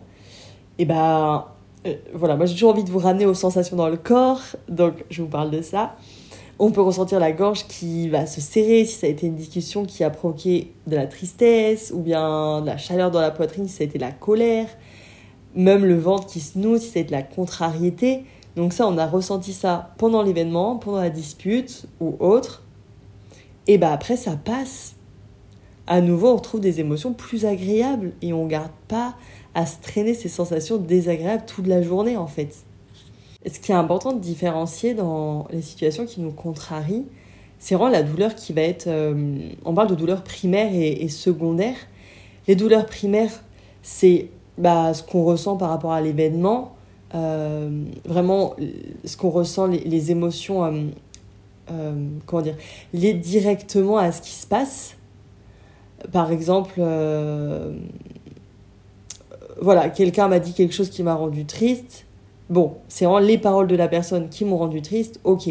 et 0.77 0.83
eh 0.83 0.85
ben 0.85 1.45
euh, 1.85 1.95
voilà, 2.13 2.37
moi 2.37 2.45
j'ai 2.45 2.53
toujours 2.53 2.71
envie 2.71 2.85
de 2.85 2.89
vous 2.89 2.99
ramener 2.99 3.25
aux 3.25 3.33
sensations 3.33 3.75
dans 3.75 3.89
le 3.89 3.97
corps, 3.97 4.41
donc 4.69 5.03
je 5.09 5.21
vous 5.21 5.27
parle 5.27 5.51
de 5.51 5.61
ça. 5.61 5.97
On 6.57 6.71
peut 6.71 6.81
ressentir 6.81 7.19
la 7.19 7.33
gorge 7.33 7.67
qui 7.67 8.07
va 8.07 8.25
se 8.25 8.39
serrer 8.39 8.85
si 8.85 8.95
ça 8.95 9.07
a 9.07 9.09
été 9.09 9.27
une 9.27 9.35
discussion 9.35 9.85
qui 9.85 10.05
a 10.05 10.09
provoqué 10.09 10.71
de 10.87 10.95
la 10.95 11.05
tristesse 11.05 11.91
ou 11.93 11.99
bien 11.99 12.61
de 12.61 12.65
la 12.65 12.77
chaleur 12.77 13.11
dans 13.11 13.19
la 13.19 13.31
poitrine 13.31 13.67
si 13.67 13.73
ça 13.73 13.83
a 13.83 13.87
été 13.87 13.99
la 13.99 14.11
colère, 14.11 14.67
même 15.53 15.83
le 15.83 15.97
ventre 15.97 16.27
qui 16.27 16.39
se 16.39 16.57
noue 16.57 16.77
si 16.77 16.87
ça 16.87 16.99
a 16.99 17.01
été 17.01 17.07
de 17.07 17.11
la 17.11 17.23
contrariété. 17.23 18.23
Donc 18.55 18.71
ça, 18.71 18.87
on 18.87 18.97
a 18.97 19.05
ressenti 19.05 19.51
ça 19.51 19.93
pendant 19.97 20.23
l'événement, 20.23 20.77
pendant 20.77 21.01
la 21.01 21.09
dispute 21.09 21.87
ou 21.99 22.15
autre. 22.19 22.63
Et 23.67 23.77
ben 23.77 23.91
après, 23.91 24.15
ça 24.15 24.37
passe 24.37 24.95
à 25.87 26.01
nouveau, 26.01 26.29
on 26.29 26.35
retrouve 26.37 26.61
des 26.61 26.79
émotions 26.79 27.13
plus 27.13 27.45
agréables 27.45 28.13
et 28.21 28.33
on 28.33 28.45
ne 28.45 28.49
garde 28.49 28.71
pas 28.87 29.15
à 29.53 29.67
se 29.67 29.79
traîner 29.81 30.15
ces 30.15 30.29
sensations 30.29 30.77
désagréables 30.77 31.45
toute 31.45 31.67
la 31.67 31.83
journée 31.83 32.17
en 32.17 32.27
fait. 32.27 32.64
Ce 33.45 33.59
qui 33.59 33.71
est 33.71 33.75
important 33.75 34.13
de 34.13 34.19
différencier 34.19 34.93
dans 34.93 35.47
les 35.51 35.61
situations 35.61 36.05
qui 36.05 36.21
nous 36.21 36.31
contrarient, 36.31 37.05
c'est 37.59 37.75
vraiment 37.75 37.91
la 37.91 38.03
douleur 38.03 38.35
qui 38.35 38.53
va 38.53 38.61
être... 38.61 38.87
Euh, 38.87 39.49
on 39.63 39.73
parle 39.73 39.89
de 39.89 39.95
douleur 39.95 40.23
primaire 40.23 40.71
et, 40.73 41.07
secondaire. 41.09 41.75
Les 42.47 42.55
douleurs 42.55 42.85
primaires, 42.85 43.31
c'est 43.81 44.29
bah, 44.57 44.93
ce 44.93 45.03
qu'on 45.03 45.23
ressent 45.23 45.57
par 45.57 45.69
rapport 45.69 45.91
à 45.91 46.01
l'événement, 46.01 46.75
euh, 47.13 47.83
vraiment 48.05 48.55
ce 49.03 49.15
qu'on 49.15 49.29
ressent, 49.29 49.67
les, 49.67 50.11
émotions, 50.11 50.63
euh, 51.71 51.93
comment 52.25 52.41
dire, 52.41 52.57
liées 52.93 53.13
directement 53.13 53.97
à 53.97 54.11
ce 54.11 54.21
qui 54.21 54.31
se 54.31 54.47
passe 54.47 54.97
par 56.11 56.31
exemple, 56.31 56.81
voilà, 59.59 59.89
quelqu'un 59.89 60.27
m'a 60.27 60.37
dit 60.37 60.53
quelque 60.53 60.73
chose 60.73 60.91
qui 60.91 61.01
m'a 61.01 61.15
rendu 61.15 61.45
triste. 61.45 62.05
Bon, 62.49 62.75
c'est 62.87 63.05
vraiment 63.05 63.19
les 63.19 63.37
paroles 63.37 63.67
de 63.67 63.75
la 63.75 63.87
personne 63.87 64.29
qui 64.29 64.45
m'ont 64.45 64.57
rendu 64.57 64.81
triste, 64.81 65.19
ok. 65.23 65.49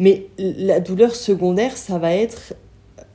Mais 0.00 0.26
la 0.38 0.80
douleur 0.80 1.14
secondaire, 1.14 1.76
ça 1.76 1.98
va 1.98 2.12
être 2.14 2.54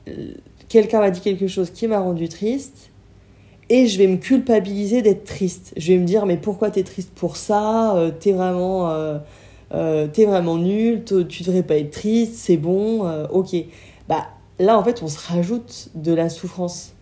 euh, 0.08 0.32
quelqu'un 0.68 1.00
m'a 1.00 1.10
dit 1.10 1.20
quelque 1.20 1.46
chose 1.46 1.70
qui 1.70 1.86
m'a 1.86 2.00
rendu 2.00 2.28
triste 2.28 2.90
et 3.68 3.86
je 3.86 3.98
vais 3.98 4.06
me 4.06 4.16
culpabiliser 4.16 5.02
d'être 5.02 5.24
triste. 5.24 5.74
Je 5.76 5.92
vais 5.92 5.98
me 5.98 6.04
dire 6.06 6.26
mais 6.26 6.36
pourquoi 6.38 6.70
t'es 6.70 6.82
triste 6.84 7.12
pour 7.14 7.36
ça? 7.36 7.96
Euh, 7.96 8.10
T'es 8.18 8.32
vraiment 8.32 8.90
t'es 10.12 10.24
vraiment 10.24 10.56
nul, 10.56 11.04
tu 11.04 11.42
devrais 11.44 11.62
pas 11.62 11.76
être 11.76 11.90
triste, 11.92 12.34
c'est 12.34 12.56
bon, 12.56 13.08
ok. 13.30 13.54
Bah 14.08 14.26
là, 14.58 14.78
en 14.78 14.84
fait, 14.84 15.02
on 15.02 15.08
se 15.08 15.18
rajoute 15.28 15.88
de 15.94 16.12
la 16.12 16.28
souffrance. 16.28 16.94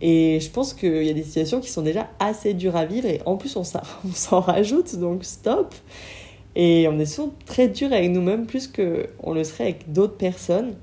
Et 0.00 0.40
je 0.40 0.50
pense 0.50 0.72
qu'il 0.72 1.04
y 1.04 1.10
a 1.10 1.12
des 1.12 1.22
situations 1.22 1.60
qui 1.60 1.68
sont 1.70 1.82
déjà 1.82 2.08
assez 2.18 2.54
dures 2.54 2.76
à 2.76 2.86
vivre 2.86 3.06
et 3.06 3.20
en 3.26 3.36
plus, 3.36 3.56
on 3.56 3.64
s'en 3.64 4.40
rajoute, 4.40 4.96
donc 4.96 5.24
stop. 5.24 5.74
Et 6.56 6.88
on 6.88 6.98
est 6.98 7.06
souvent 7.06 7.32
très 7.46 7.68
dur 7.68 7.92
avec 7.92 8.10
nous-mêmes 8.10 8.46
plus 8.46 8.66
qu'on 8.66 9.32
le 9.32 9.44
serait 9.44 9.64
avec 9.64 9.92
d'autres 9.92 10.16
personnes. 10.16 10.74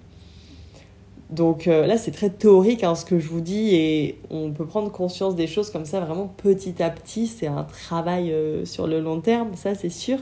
Donc 1.30 1.68
euh, 1.68 1.86
là, 1.86 1.98
c'est 1.98 2.12
très 2.12 2.30
théorique 2.30 2.84
hein, 2.84 2.96
ce 2.96 3.04
que 3.04 3.20
je 3.20 3.28
vous 3.28 3.42
dis 3.42 3.76
et 3.76 4.18
on 4.30 4.52
peut 4.52 4.66
prendre 4.66 4.90
conscience 4.92 5.36
des 5.36 5.48
choses 5.48 5.70
comme 5.72 5.84
ça 5.84 6.00
vraiment 6.00 6.34
petit 6.38 6.82
à 6.82 6.90
petit. 6.90 7.28
C'est 7.28 7.48
un 7.48 7.64
travail 7.64 8.32
euh, 8.32 8.64
sur 8.64 8.88
le 8.88 9.02
long 9.02 9.20
terme, 9.20 9.50
ça 9.56 9.76
c'est 9.76 9.90
sûr. 9.90 10.20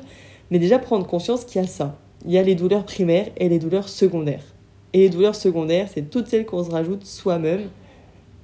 Mais 0.49 0.58
déjà 0.58 0.79
prendre 0.79 1.05
conscience 1.05 1.45
qu'il 1.45 1.62
y 1.62 1.63
a 1.63 1.67
ça. 1.67 1.95
Il 2.25 2.31
y 2.31 2.39
a 2.39 2.43
les 2.43 2.55
douleurs 2.55 2.86
primaires 2.86 3.27
et 3.38 3.49
les 3.49 3.60
douleurs 3.60 3.88
secondaires. 3.88 4.43
Et 4.93 4.99
les 4.99 5.10
douleurs 5.10 5.36
secondaires, 5.36 5.89
c'est 5.93 6.10
toutes 6.10 6.27
celles 6.27 6.45
qu'on 6.45 6.63
se 6.63 6.71
rajoute 6.71 7.05
soi-même 7.05 7.67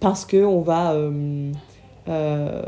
parce 0.01 0.25
qu'on 0.25 0.61
va, 0.61 0.93
euh, 0.93 1.51
euh, 2.09 2.61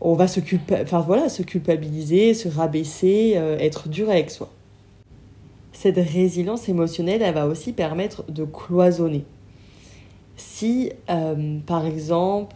on 0.00 0.14
va 0.14 0.28
se, 0.28 0.38
enfin, 0.72 1.00
voilà, 1.00 1.28
se 1.28 1.42
culpabiliser, 1.42 2.34
se 2.34 2.48
rabaisser, 2.48 3.32
euh, 3.36 3.58
être 3.58 3.88
dur 3.88 4.08
avec 4.08 4.30
soi. 4.30 4.48
cette 5.72 5.96
résilience 5.96 6.68
émotionnelle, 6.68 7.22
elle 7.22 7.34
va 7.34 7.46
aussi 7.46 7.72
permettre 7.72 8.30
de 8.30 8.44
cloisonner. 8.44 9.24
Si, 10.36 10.92
par 11.66 11.86
exemple, 11.86 12.54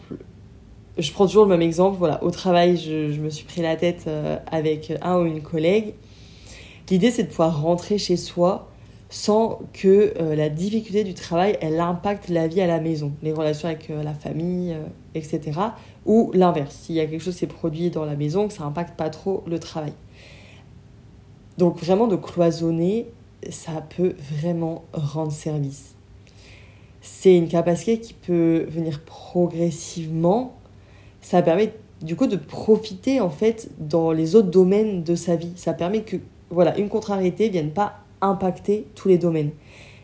je 0.98 1.10
prends 1.12 1.26
toujours 1.26 1.44
le 1.44 1.50
même 1.50 1.62
exemple, 1.62 1.96
voilà, 1.98 2.22
au 2.22 2.30
travail, 2.30 2.76
je, 2.76 3.18
me 3.20 3.30
suis 3.30 3.46
pris 3.46 3.62
la 3.62 3.76
tête 3.76 4.08
avec 4.50 4.92
un 5.02 5.18
ou 5.20 5.24
une 5.26 5.42
collègue. 5.42 5.94
L'idée, 6.90 7.10
c'est 7.10 7.24
de 7.24 7.28
pouvoir 7.28 7.62
rentrer 7.62 7.96
chez 7.98 8.16
soi 8.16 8.68
sans 9.10 9.60
que 9.72 10.14
euh, 10.18 10.34
la 10.34 10.48
difficulté 10.48 11.04
du 11.04 11.14
travail, 11.14 11.56
elle 11.60 11.78
impacte 11.78 12.28
la 12.28 12.48
vie 12.48 12.60
à 12.60 12.66
la 12.66 12.80
maison, 12.80 13.12
les 13.22 13.32
relations 13.32 13.68
avec 13.68 13.88
la 13.88 14.14
famille, 14.14 14.76
etc. 15.14 15.52
Ou 16.06 16.30
l'inverse, 16.34 16.74
s'il 16.74 16.96
y 16.96 17.00
a 17.00 17.06
quelque 17.06 17.22
chose 17.22 17.34
qui 17.34 17.40
s'est 17.40 17.46
produit 17.46 17.90
dans 17.90 18.04
la 18.04 18.16
maison, 18.16 18.48
que 18.48 18.54
ça 18.54 18.64
impacte 18.64 18.96
pas 18.96 19.10
trop 19.10 19.44
le 19.46 19.58
travail. 19.58 19.92
Donc 21.58 21.78
vraiment 21.78 22.08
de 22.08 22.16
cloisonner, 22.16 23.06
ça 23.50 23.84
peut 23.96 24.14
vraiment 24.18 24.84
rendre 24.92 25.32
service. 25.32 25.94
C'est 27.00 27.36
une 27.36 27.48
capacité 27.48 28.00
qui 28.00 28.14
peut 28.14 28.66
venir 28.68 29.00
progressivement. 29.00 30.56
Ça 31.20 31.42
permet 31.42 31.74
du 32.02 32.16
coup 32.16 32.26
de 32.26 32.36
profiter 32.36 33.20
en 33.20 33.30
fait 33.30 33.70
dans 33.78 34.12
les 34.12 34.34
autres 34.34 34.50
domaines 34.50 35.04
de 35.04 35.14
sa 35.14 35.36
vie. 35.36 35.52
Ça 35.56 35.74
permet 35.74 36.02
que 36.02 36.16
voilà, 36.50 36.76
une 36.78 36.88
contrariété 36.88 37.48
vienne 37.48 37.70
pas 37.70 38.03
impacter 38.26 38.87
tous 38.94 39.08
les 39.08 39.18
domaines. 39.18 39.50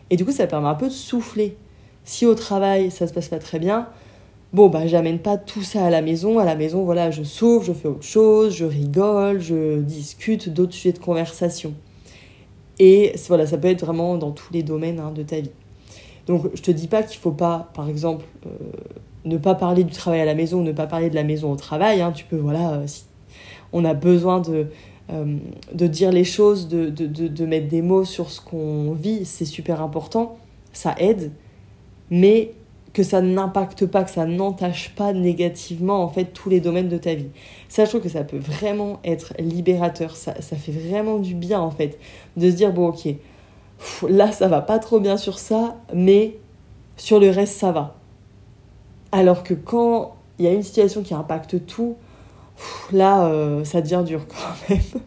Et 0.09 0.17
du 0.17 0.25
coup, 0.25 0.31
ça 0.31 0.47
permet 0.47 0.67
un 0.67 0.75
peu 0.75 0.87
de 0.87 0.93
souffler. 0.93 1.57
Si 2.03 2.25
au 2.25 2.35
travail, 2.35 2.91
ça 2.91 3.07
se 3.07 3.13
passe 3.13 3.29
pas 3.29 3.39
très 3.39 3.59
bien, 3.59 3.87
bon, 4.53 4.67
bah, 4.67 4.87
j'amène 4.87 5.19
pas 5.19 5.37
tout 5.37 5.61
ça 5.61 5.85
à 5.85 5.89
la 5.89 6.01
maison. 6.01 6.39
À 6.39 6.45
la 6.45 6.55
maison, 6.55 6.83
voilà, 6.83 7.11
je 7.11 7.23
souffre, 7.23 7.65
je 7.65 7.73
fais 7.73 7.87
autre 7.87 8.03
chose, 8.03 8.55
je 8.55 8.65
rigole, 8.65 9.39
je 9.39 9.79
discute 9.79 10.49
d'autres 10.49 10.73
sujets 10.73 10.93
de 10.93 10.99
conversation. 10.99 11.73
Et 12.79 13.13
voilà, 13.27 13.45
ça 13.45 13.57
peut 13.57 13.67
être 13.67 13.85
vraiment 13.85 14.17
dans 14.17 14.31
tous 14.31 14.51
les 14.51 14.63
domaines 14.63 14.99
hein, 14.99 15.11
de 15.11 15.23
ta 15.23 15.39
vie. 15.39 15.51
Donc, 16.27 16.49
je 16.53 16.61
te 16.61 16.71
dis 16.71 16.87
pas 16.87 17.03
qu'il 17.03 17.19
faut 17.19 17.31
pas, 17.31 17.69
par 17.73 17.89
exemple, 17.89 18.25
euh, 18.45 18.49
ne 19.25 19.37
pas 19.37 19.55
parler 19.55 19.83
du 19.83 19.91
travail 19.91 20.21
à 20.21 20.25
la 20.25 20.35
maison, 20.35 20.61
ne 20.61 20.71
pas 20.71 20.87
parler 20.87 21.09
de 21.09 21.15
la 21.15 21.23
maison 21.23 21.51
au 21.51 21.55
travail. 21.55 22.01
Hein. 22.01 22.11
Tu 22.11 22.25
peux, 22.25 22.37
voilà, 22.37 22.71
euh, 22.71 22.87
si 22.87 23.03
on 23.73 23.85
a 23.85 23.93
besoin 23.93 24.39
de, 24.39 24.67
de 25.09 25.87
dire 25.87 26.11
les 26.11 26.23
choses, 26.23 26.67
de, 26.67 26.89
de, 26.89 27.05
de, 27.05 27.27
de 27.27 27.45
mettre 27.45 27.67
des 27.67 27.81
mots 27.81 28.05
sur 28.05 28.31
ce 28.31 28.39
qu'on 28.39 28.93
vit, 28.93 29.25
c'est 29.25 29.45
super 29.45 29.81
important. 29.81 30.37
Ça 30.71 30.95
aide. 30.97 31.31
Mais 32.09 32.53
que 32.93 33.03
ça 33.03 33.21
n'impacte 33.21 33.85
pas, 33.85 34.03
que 34.03 34.09
ça 34.09 34.25
n'entache 34.25 34.93
pas 34.95 35.13
négativement 35.13 36.03
en 36.03 36.09
fait 36.09 36.25
tous 36.25 36.49
les 36.49 36.59
domaines 36.59 36.89
de 36.89 36.97
ta 36.97 37.15
vie. 37.15 37.29
Ça, 37.69 37.85
que 37.85 38.09
ça 38.09 38.23
peut 38.23 38.37
vraiment 38.37 38.99
être 39.03 39.33
libérateur, 39.39 40.15
ça, 40.15 40.41
ça 40.41 40.55
fait 40.55 40.71
vraiment 40.71 41.19
du 41.19 41.33
bien 41.33 41.59
en 41.61 41.71
fait, 41.71 41.97
de 42.37 42.49
se 42.49 42.55
dire 42.55 42.73
bon 42.73 42.89
ok, 42.89 43.15
là 44.09 44.31
ça 44.31 44.47
va 44.47 44.61
pas 44.61 44.79
trop 44.79 44.99
bien 44.99 45.17
sur 45.17 45.39
ça, 45.39 45.77
mais 45.93 46.37
sur 46.97 47.19
le 47.19 47.29
reste 47.29 47.57
ça 47.57 47.71
va. 47.71 47.95
Alors 49.11 49.43
que 49.43 49.53
quand 49.53 50.15
il 50.39 50.45
y 50.45 50.47
a 50.47 50.53
une 50.53 50.63
situation 50.63 51.01
qui 51.01 51.13
impacte 51.13 51.65
tout, 51.65 51.95
là 52.91 53.25
euh, 53.25 53.63
ça 53.63 53.81
devient 53.81 54.03
dur 54.05 54.25
quand 54.27 54.69
même. 54.69 55.01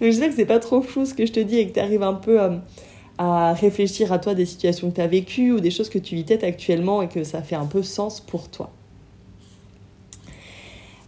Je 0.00 0.10
sais 0.10 0.28
que 0.28 0.34
c'est 0.34 0.46
pas 0.46 0.58
trop 0.58 0.82
flou 0.82 1.04
ce 1.04 1.14
que 1.14 1.26
je 1.26 1.32
te 1.32 1.40
dis 1.40 1.58
et 1.58 1.68
que 1.68 1.74
tu 1.74 1.80
arrives 1.80 2.02
un 2.02 2.14
peu 2.14 2.40
à 2.40 2.62
à 3.18 3.52
réfléchir 3.52 4.12
à 4.12 4.18
toi 4.18 4.34
des 4.34 4.46
situations 4.46 4.90
que 4.90 4.96
tu 4.96 5.00
as 5.00 5.06
vécues 5.06 5.52
ou 5.52 5.60
des 5.60 5.70
choses 5.70 5.88
que 5.88 5.98
tu 5.98 6.14
vis 6.16 6.24
peut-être 6.24 6.44
actuellement 6.44 7.02
et 7.02 7.08
que 7.08 7.24
ça 7.24 7.42
fait 7.42 7.54
un 7.54 7.66
peu 7.66 7.82
sens 7.82 8.20
pour 8.20 8.48
toi. 8.48 8.70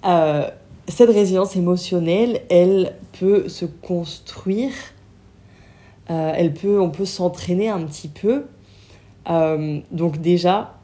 Euh, 0.05 0.49
cette 0.87 1.11
résilience 1.11 1.57
émotionnelle, 1.57 2.43
elle 2.51 2.95
peut 3.19 3.49
se 3.49 3.65
construire, 3.65 4.73
euh, 6.11 6.33
elle 6.37 6.53
peut, 6.53 6.79
on 6.81 6.91
peut 6.91 7.07
s'entraîner 7.07 7.69
un 7.69 7.83
petit 7.83 8.09
peu. 8.09 8.45
Euh, 9.31 9.81
donc 9.91 10.19
déjà, 10.19 10.79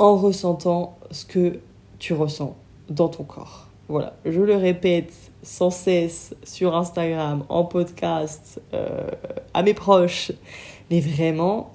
en 0.00 0.16
ressentant 0.16 0.98
ce 1.12 1.24
que 1.24 1.60
tu 2.00 2.12
ressens 2.12 2.56
dans 2.90 3.08
ton 3.08 3.22
corps. 3.22 3.68
Voilà, 3.88 4.14
je 4.24 4.40
le 4.40 4.56
répète 4.56 5.12
sans 5.42 5.70
cesse 5.70 6.34
sur 6.42 6.74
Instagram, 6.74 7.44
en 7.50 7.64
podcast, 7.64 8.60
euh, 8.72 9.10
à 9.52 9.62
mes 9.62 9.74
proches, 9.74 10.32
mais 10.90 11.00
vraiment, 11.00 11.74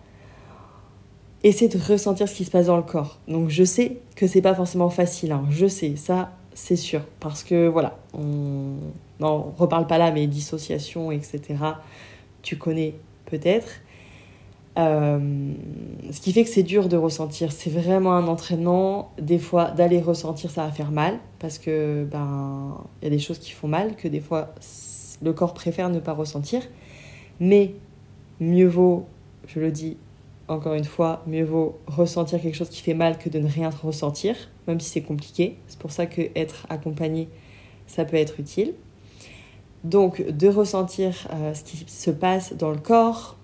essayer 1.44 1.70
de 1.70 1.78
ressentir 1.78 2.28
ce 2.28 2.34
qui 2.34 2.46
se 2.46 2.52
passe 2.52 2.66
dans 2.66 2.78
le 2.78 2.84
corps. 2.84 3.20
Donc 3.28 3.50
je 3.50 3.64
sais 3.64 3.98
que 4.16 4.26
c'est 4.26 4.42
pas 4.42 4.56
forcément 4.56 4.90
facile, 4.90 5.32
hein. 5.32 5.46
je 5.52 5.68
sais, 5.68 5.96
ça 5.96 6.32
c'est 6.56 6.76
sûr, 6.76 7.02
parce 7.20 7.44
que 7.44 7.68
voilà, 7.68 7.98
on 8.14 8.74
on 9.22 9.52
reparle 9.58 9.86
pas 9.86 9.98
là, 9.98 10.12
mais 10.12 10.28
dissociation, 10.28 11.12
etc. 11.12 11.42
Tu 12.42 12.58
connais 12.58 12.96
peut-être. 13.26 13.68
Euh, 14.80 15.54
ce 16.12 16.22
qui 16.22 16.32
fait 16.32 16.44
que 16.44 16.50
c'est 16.50 16.64
dur 16.64 16.88
de 16.88 16.96
ressentir. 16.96 17.52
C'est 17.52 17.70
vraiment 17.70 18.14
un 18.14 18.28
entraînement. 18.28 19.12
Des 19.20 19.40
fois, 19.40 19.72
d'aller 19.72 20.00
ressentir, 20.00 20.50
ça 20.50 20.66
va 20.66 20.72
faire 20.72 20.92
mal 20.92 21.20
parce 21.40 21.58
que 21.58 22.06
ben 22.10 22.78
il 23.02 23.06
y 23.06 23.08
a 23.08 23.10
des 23.10 23.20
choses 23.20 23.40
qui 23.40 23.52
font 23.52 23.68
mal 23.68 23.96
que 23.96 24.08
des 24.08 24.22
fois 24.22 24.54
le 25.22 25.34
corps 25.34 25.54
préfère 25.54 25.90
ne 25.90 26.00
pas 26.00 26.14
ressentir. 26.14 26.62
Mais 27.40 27.76
mieux 28.40 28.68
vaut, 28.68 29.06
je 29.48 29.60
le 29.60 29.72
dis 29.72 29.98
encore 30.48 30.74
une 30.74 30.86
fois, 30.86 31.22
mieux 31.28 31.44
vaut 31.44 31.78
ressentir 31.86 32.42
quelque 32.42 32.56
chose 32.56 32.70
qui 32.70 32.82
fait 32.82 32.96
mal 32.96 33.20
que 33.20 33.30
de 33.30 33.38
ne 33.38 33.48
rien 33.48 33.70
ressentir, 33.70 34.36
même 34.68 34.80
si 34.80 34.90
c'est 34.90 35.04
compliqué. 35.04 35.58
C'est 35.68 35.78
pour 35.78 35.92
ça 35.92 36.08
que 36.08 36.22
être 36.36 36.66
accompagné, 36.70 37.30
ça 37.86 38.04
peut 38.04 38.18
être 38.18 38.40
utile. 38.40 38.74
Donc 39.84 40.26
de 40.26 40.48
ressentir 40.48 41.28
euh, 41.34 41.54
ce 41.54 41.64
qui 41.64 41.86
se 41.88 42.12
passe 42.12 42.54
dans 42.54 42.72
le 42.72 42.80
corps, 42.80 43.38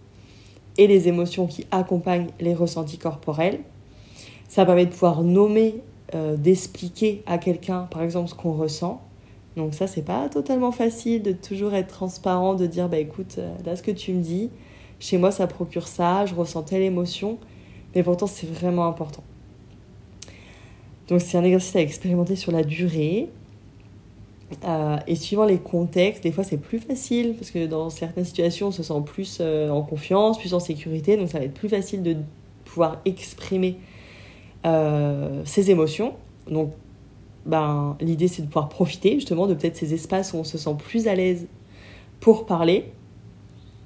et 0.78 0.88
les 0.88 1.08
émotions 1.08 1.48
qui 1.48 1.66
accompagnent 1.72 2.30
les 2.40 2.54
ressentis 2.54 2.98
corporels. 2.98 3.60
Ça 4.48 4.66
permet 4.66 4.86
de 4.86 4.92
pouvoir 4.92 5.24
nommer, 5.24 5.82
euh, 6.14 6.38
d'expliquer 6.38 7.24
à 7.26 7.38
quelqu'un, 7.38 7.88
par 7.92 8.02
exemple, 8.02 8.30
ce 8.30 8.36
qu'on 8.36 8.54
ressent. 8.54 9.02
Donc 9.56 9.74
ça, 9.74 9.88
c'est 9.88 10.04
pas 10.04 10.28
totalement 10.30 10.72
facile 10.72 11.24
de 11.24 11.32
toujours 11.32 11.74
être 11.74 11.88
transparent, 11.88 12.56
de 12.56 12.66
dire, 12.66 12.90
bah 12.90 12.98
écoute, 12.98 13.36
euh, 13.38 13.54
là, 13.66 13.76
ce 13.76 13.84
que 13.84 13.92
tu 13.92 14.14
me 14.14 14.22
dis, 14.22 14.50
chez 15.00 15.18
moi, 15.18 15.32
ça 15.32 15.48
procure 15.48 15.88
ça, 15.88 16.26
je 16.26 16.36
ressens 16.36 16.64
telle 16.64 16.82
émotion, 16.82 17.38
mais 17.94 18.04
pourtant, 18.04 18.28
c'est 18.28 18.48
vraiment 18.48 18.86
important. 18.86 19.24
Donc 21.08 21.22
c'est 21.22 21.38
un 21.38 21.44
exercice 21.44 21.76
à 21.76 21.82
expérimenter 21.82 22.36
sur 22.36 22.52
la 22.52 22.64
durée. 22.64 23.30
Euh, 24.64 24.98
et 25.08 25.16
suivant 25.16 25.46
les 25.46 25.58
contextes, 25.58 26.22
des 26.24 26.32
fois 26.32 26.44
c'est 26.44 26.58
plus 26.58 26.78
facile 26.78 27.34
parce 27.34 27.50
que 27.50 27.66
dans 27.66 27.90
certaines 27.90 28.26
situations 28.26 28.68
on 28.68 28.72
se 28.72 28.84
sent 28.84 29.02
plus 29.04 29.40
euh, 29.42 29.70
en 29.70 29.82
confiance, 29.82 30.38
plus 30.38 30.54
en 30.54 30.60
sécurité, 30.60 31.18
donc 31.18 31.30
ça 31.30 31.40
va 31.40 31.46
être 31.46 31.54
plus 31.54 31.68
facile 31.68 32.04
de 32.04 32.18
pouvoir 32.64 33.02
exprimer 33.06 33.78
euh, 34.66 35.42
ses 35.46 35.72
émotions. 35.72 36.14
Donc 36.50 36.74
ben, 37.48 37.98
l'idée 38.00 38.28
c'est 38.28 38.44
de 38.44 38.48
pouvoir 38.48 38.70
profiter 38.70 39.16
justement 39.16 39.48
de 39.48 39.56
peut-être 39.56 39.78
ces 39.78 39.96
espaces 39.96 40.34
où 40.34 40.38
on 40.38 40.44
se 40.44 40.60
sent 40.60 40.76
plus 40.78 41.08
à 41.08 41.16
l'aise 41.16 41.48
pour 42.20 42.46
parler. 42.46 42.92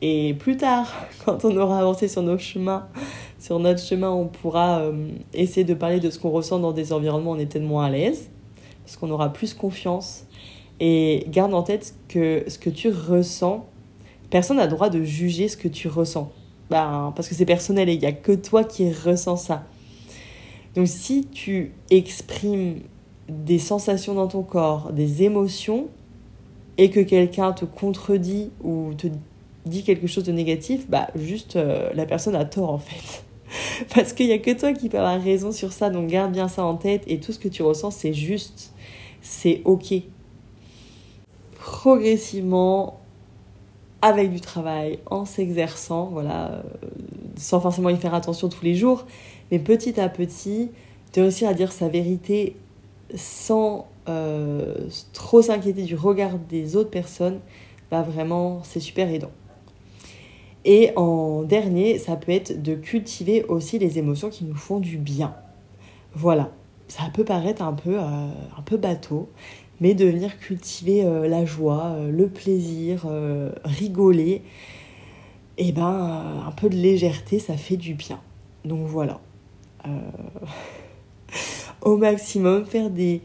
Et 0.01 0.33
plus 0.33 0.57
tard, 0.57 0.93
quand 1.25 1.45
on 1.45 1.55
aura 1.55 1.79
avancé 1.79 2.09
sur 2.09 2.21
nos 2.21 2.37
chemins, 2.37 2.87
sur 3.39 3.59
notre 3.59 3.81
chemin, 3.81 4.11
on 4.11 4.27
pourra 4.27 4.83
essayer 5.33 5.63
de 5.63 5.73
parler 5.73 6.01
de 6.01 6.09
ce 6.09 6.19
qu'on 6.19 6.31
ressent 6.31 6.59
dans 6.59 6.73
des 6.73 6.91
environnements 6.91 7.31
où 7.31 7.35
on 7.35 7.39
est 7.39 7.45
peut-être 7.45 7.63
moins 7.63 7.85
à 7.85 7.89
l'aise, 7.89 8.29
parce 8.83 8.97
qu'on 8.97 9.09
aura 9.09 9.31
plus 9.31 9.53
confiance 9.53 10.25
et 10.79 11.25
garde 11.29 11.53
en 11.53 11.63
tête 11.63 11.95
que 12.07 12.43
ce 12.47 12.57
que 12.57 12.69
tu 12.69 12.89
ressens, 12.89 13.65
personne 14.29 14.57
n'a 14.57 14.67
droit 14.67 14.89
de 14.89 15.03
juger 15.03 15.47
ce 15.47 15.57
que 15.57 15.67
tu 15.67 15.87
ressens. 15.87 16.31
Ben, 16.69 17.13
parce 17.15 17.27
que 17.27 17.35
c'est 17.35 17.45
personnel 17.45 17.89
et 17.89 17.93
il 17.93 17.99
n'y 17.99 18.05
a 18.05 18.11
que 18.11 18.31
toi 18.31 18.63
qui 18.63 18.91
ressens 18.91 19.37
ça. 19.37 19.63
Donc 20.75 20.87
si 20.87 21.25
tu 21.25 21.71
exprimes 21.89 22.81
des 23.27 23.59
sensations 23.59 24.13
dans 24.13 24.27
ton 24.27 24.43
corps, 24.43 24.91
des 24.91 25.23
émotions, 25.23 25.87
et 26.77 26.89
que 26.89 27.01
quelqu'un 27.01 27.51
te 27.51 27.65
contredit 27.65 28.51
ou 28.63 28.93
te 28.93 29.07
dit 29.65 29.83
quelque 29.83 30.07
chose 30.07 30.23
de 30.23 30.31
négatif, 30.31 30.89
bah 30.89 31.09
juste 31.15 31.57
euh, 31.57 31.89
la 31.93 32.05
personne 32.05 32.35
a 32.35 32.45
tort 32.45 32.71
en 32.71 32.79
fait. 32.79 33.25
Parce 33.93 34.13
qu'il 34.13 34.27
n'y 34.27 34.31
a 34.31 34.37
que 34.37 34.57
toi 34.57 34.71
qui 34.71 34.87
peux 34.87 34.97
avoir 34.97 35.21
raison 35.21 35.51
sur 35.51 35.73
ça, 35.73 35.89
donc 35.89 36.07
garde 36.07 36.31
bien 36.31 36.47
ça 36.47 36.63
en 36.63 36.75
tête 36.75 37.03
et 37.07 37.19
tout 37.19 37.33
ce 37.33 37.39
que 37.39 37.49
tu 37.49 37.63
ressens 37.63 37.91
c'est 37.91 38.13
juste, 38.13 38.73
c'est 39.21 39.61
ok 39.65 39.93
progressivement 41.69 42.99
avec 44.01 44.31
du 44.31 44.41
travail, 44.41 44.97
en 45.05 45.25
s'exerçant, 45.25 46.05
voilà, 46.05 46.51
euh, 46.51 46.61
sans 47.37 47.59
forcément 47.61 47.89
y 47.89 47.95
faire 47.95 48.15
attention 48.15 48.49
tous 48.49 48.65
les 48.65 48.73
jours, 48.73 49.05
mais 49.51 49.59
petit 49.59 49.99
à 49.99 50.09
petit, 50.09 50.71
de 51.13 51.21
réussir 51.21 51.47
à 51.47 51.53
dire 51.53 51.71
sa 51.71 51.87
vérité 51.87 52.55
sans 53.13 53.87
euh, 54.07 54.87
trop 55.13 55.43
s'inquiéter 55.43 55.83
du 55.83 55.95
regard 55.95 56.39
des 56.39 56.75
autres 56.75 56.89
personnes, 56.89 57.39
bah 57.91 58.01
vraiment, 58.01 58.61
c'est 58.63 58.79
super 58.79 59.07
aidant. 59.07 59.31
Et 60.65 60.91
en 60.95 61.43
dernier, 61.43 61.99
ça 61.99 62.15
peut 62.15 62.31
être 62.31 62.63
de 62.63 62.73
cultiver 62.73 63.43
aussi 63.43 63.77
les 63.77 63.99
émotions 63.99 64.29
qui 64.29 64.43
nous 64.43 64.55
font 64.55 64.79
du 64.79 64.97
bien. 64.97 65.35
Voilà, 66.15 66.49
ça 66.89 67.03
peut 67.13 67.23
paraître 67.23 67.61
un 67.61 67.73
peu, 67.73 67.99
euh, 67.99 68.27
un 68.57 68.61
peu 68.65 68.77
bateau, 68.77 69.29
mais 69.81 69.93
de 69.93 70.05
venir 70.05 70.37
cultiver 70.39 71.05
euh, 71.05 71.27
la 71.27 71.45
joie, 71.45 71.95
euh, 71.97 72.11
le 72.11 72.27
plaisir, 72.27 73.07
rigoler. 73.63 74.41
et 75.57 75.69
eh 75.69 75.71
ben 75.71 75.93
euh, 75.93 76.47
un 76.47 76.51
peu 76.51 76.69
de 76.69 76.75
légèreté, 76.75 77.39
ça 77.39 77.57
fait 77.57 77.77
du 77.77 77.93
bien. 77.93 78.19
Donc 78.65 78.87
voilà. 78.87 79.19
Euh, 79.87 79.89
au 81.81 81.97
maximum, 81.97 82.65
faire 82.65 82.89
des, 82.89 83.21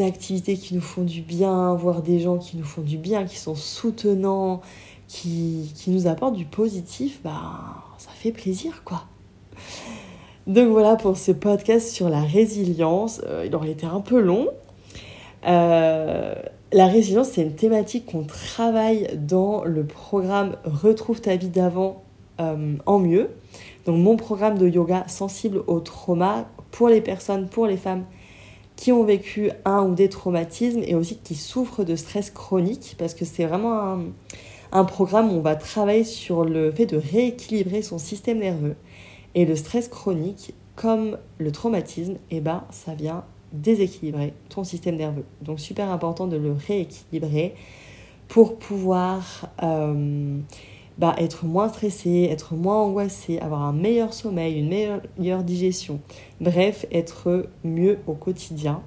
activités 0.00 0.58
qui 0.58 0.74
nous 0.74 0.82
font 0.82 1.04
du 1.04 1.22
bien, 1.22 1.74
voir 1.74 2.02
des 2.02 2.20
gens 2.20 2.36
qui 2.36 2.58
nous 2.58 2.64
font 2.64 2.82
du 2.82 2.98
bien, 2.98 3.24
qui 3.24 3.38
sont 3.38 3.54
soutenants, 3.54 4.60
qui, 5.08 5.72
qui 5.74 5.90
nous 5.90 6.06
apportent 6.06 6.36
du 6.36 6.44
positif, 6.44 7.20
bah, 7.24 7.82
ça 7.96 8.10
fait 8.10 8.30
plaisir 8.30 8.84
quoi. 8.84 9.06
Donc 10.46 10.68
voilà 10.70 10.96
pour 10.96 11.16
ce 11.16 11.32
podcast 11.32 11.90
sur 11.90 12.08
la 12.08 12.22
résilience. 12.22 13.20
Euh, 13.26 13.44
il 13.46 13.54
aurait 13.54 13.70
été 13.70 13.86
un 13.86 14.00
peu 14.00 14.20
long. 14.20 14.48
Euh, 15.46 16.34
la 16.72 16.86
résilience, 16.86 17.30
c'est 17.30 17.42
une 17.42 17.54
thématique 17.54 18.06
qu'on 18.06 18.24
travaille 18.24 19.08
dans 19.16 19.64
le 19.64 19.84
programme 19.84 20.56
Retrouve 20.64 21.20
ta 21.20 21.36
vie 21.36 21.48
d'avant 21.48 22.02
euh, 22.40 22.76
en 22.86 22.98
mieux. 22.98 23.30
Donc 23.86 23.98
mon 23.98 24.16
programme 24.16 24.58
de 24.58 24.68
yoga 24.68 25.04
sensible 25.08 25.62
au 25.66 25.80
trauma 25.80 26.46
pour 26.70 26.88
les 26.88 27.00
personnes, 27.00 27.48
pour 27.48 27.66
les 27.66 27.76
femmes 27.76 28.04
qui 28.76 28.92
ont 28.92 29.04
vécu 29.04 29.50
un 29.66 29.82
ou 29.82 29.94
des 29.94 30.08
traumatismes 30.08 30.82
et 30.86 30.94
aussi 30.94 31.18
qui 31.18 31.34
souffrent 31.34 31.84
de 31.84 31.96
stress 31.96 32.30
chronique 32.30 32.94
parce 32.98 33.12
que 33.12 33.26
c'est 33.26 33.44
vraiment 33.44 33.98
un, 34.72 34.84
programme 34.84 35.30
où 35.30 35.34
on 35.34 35.40
va 35.40 35.54
travailler 35.54 36.04
sur 36.04 36.44
le 36.46 36.72
fait 36.72 36.86
de 36.86 36.96
rééquilibrer 36.96 37.82
son 37.82 37.98
système 37.98 38.38
nerveux. 38.38 38.76
Et 39.34 39.44
le 39.44 39.54
stress 39.54 39.88
chronique, 39.88 40.54
comme 40.76 41.18
le 41.36 41.52
traumatisme, 41.52 42.14
eh 42.30 42.40
ben, 42.40 42.64
ça 42.70 42.94
vient 42.94 43.24
déséquilibrer 43.52 44.34
ton 44.48 44.64
système 44.64 44.96
nerveux. 44.96 45.24
Donc 45.42 45.60
super 45.60 45.90
important 45.90 46.26
de 46.26 46.36
le 46.36 46.52
rééquilibrer 46.52 47.54
pour 48.28 48.58
pouvoir 48.58 49.48
euh, 49.62 50.38
bah, 50.98 51.14
être 51.18 51.44
moins 51.44 51.68
stressé, 51.68 52.28
être 52.30 52.54
moins 52.54 52.82
angoissé, 52.82 53.38
avoir 53.40 53.62
un 53.62 53.72
meilleur 53.72 54.12
sommeil, 54.12 54.58
une 54.58 54.68
meilleure 54.68 55.42
digestion. 55.42 56.00
Bref, 56.40 56.86
être 56.92 57.48
mieux 57.64 57.98
au 58.06 58.12
quotidien. 58.12 58.82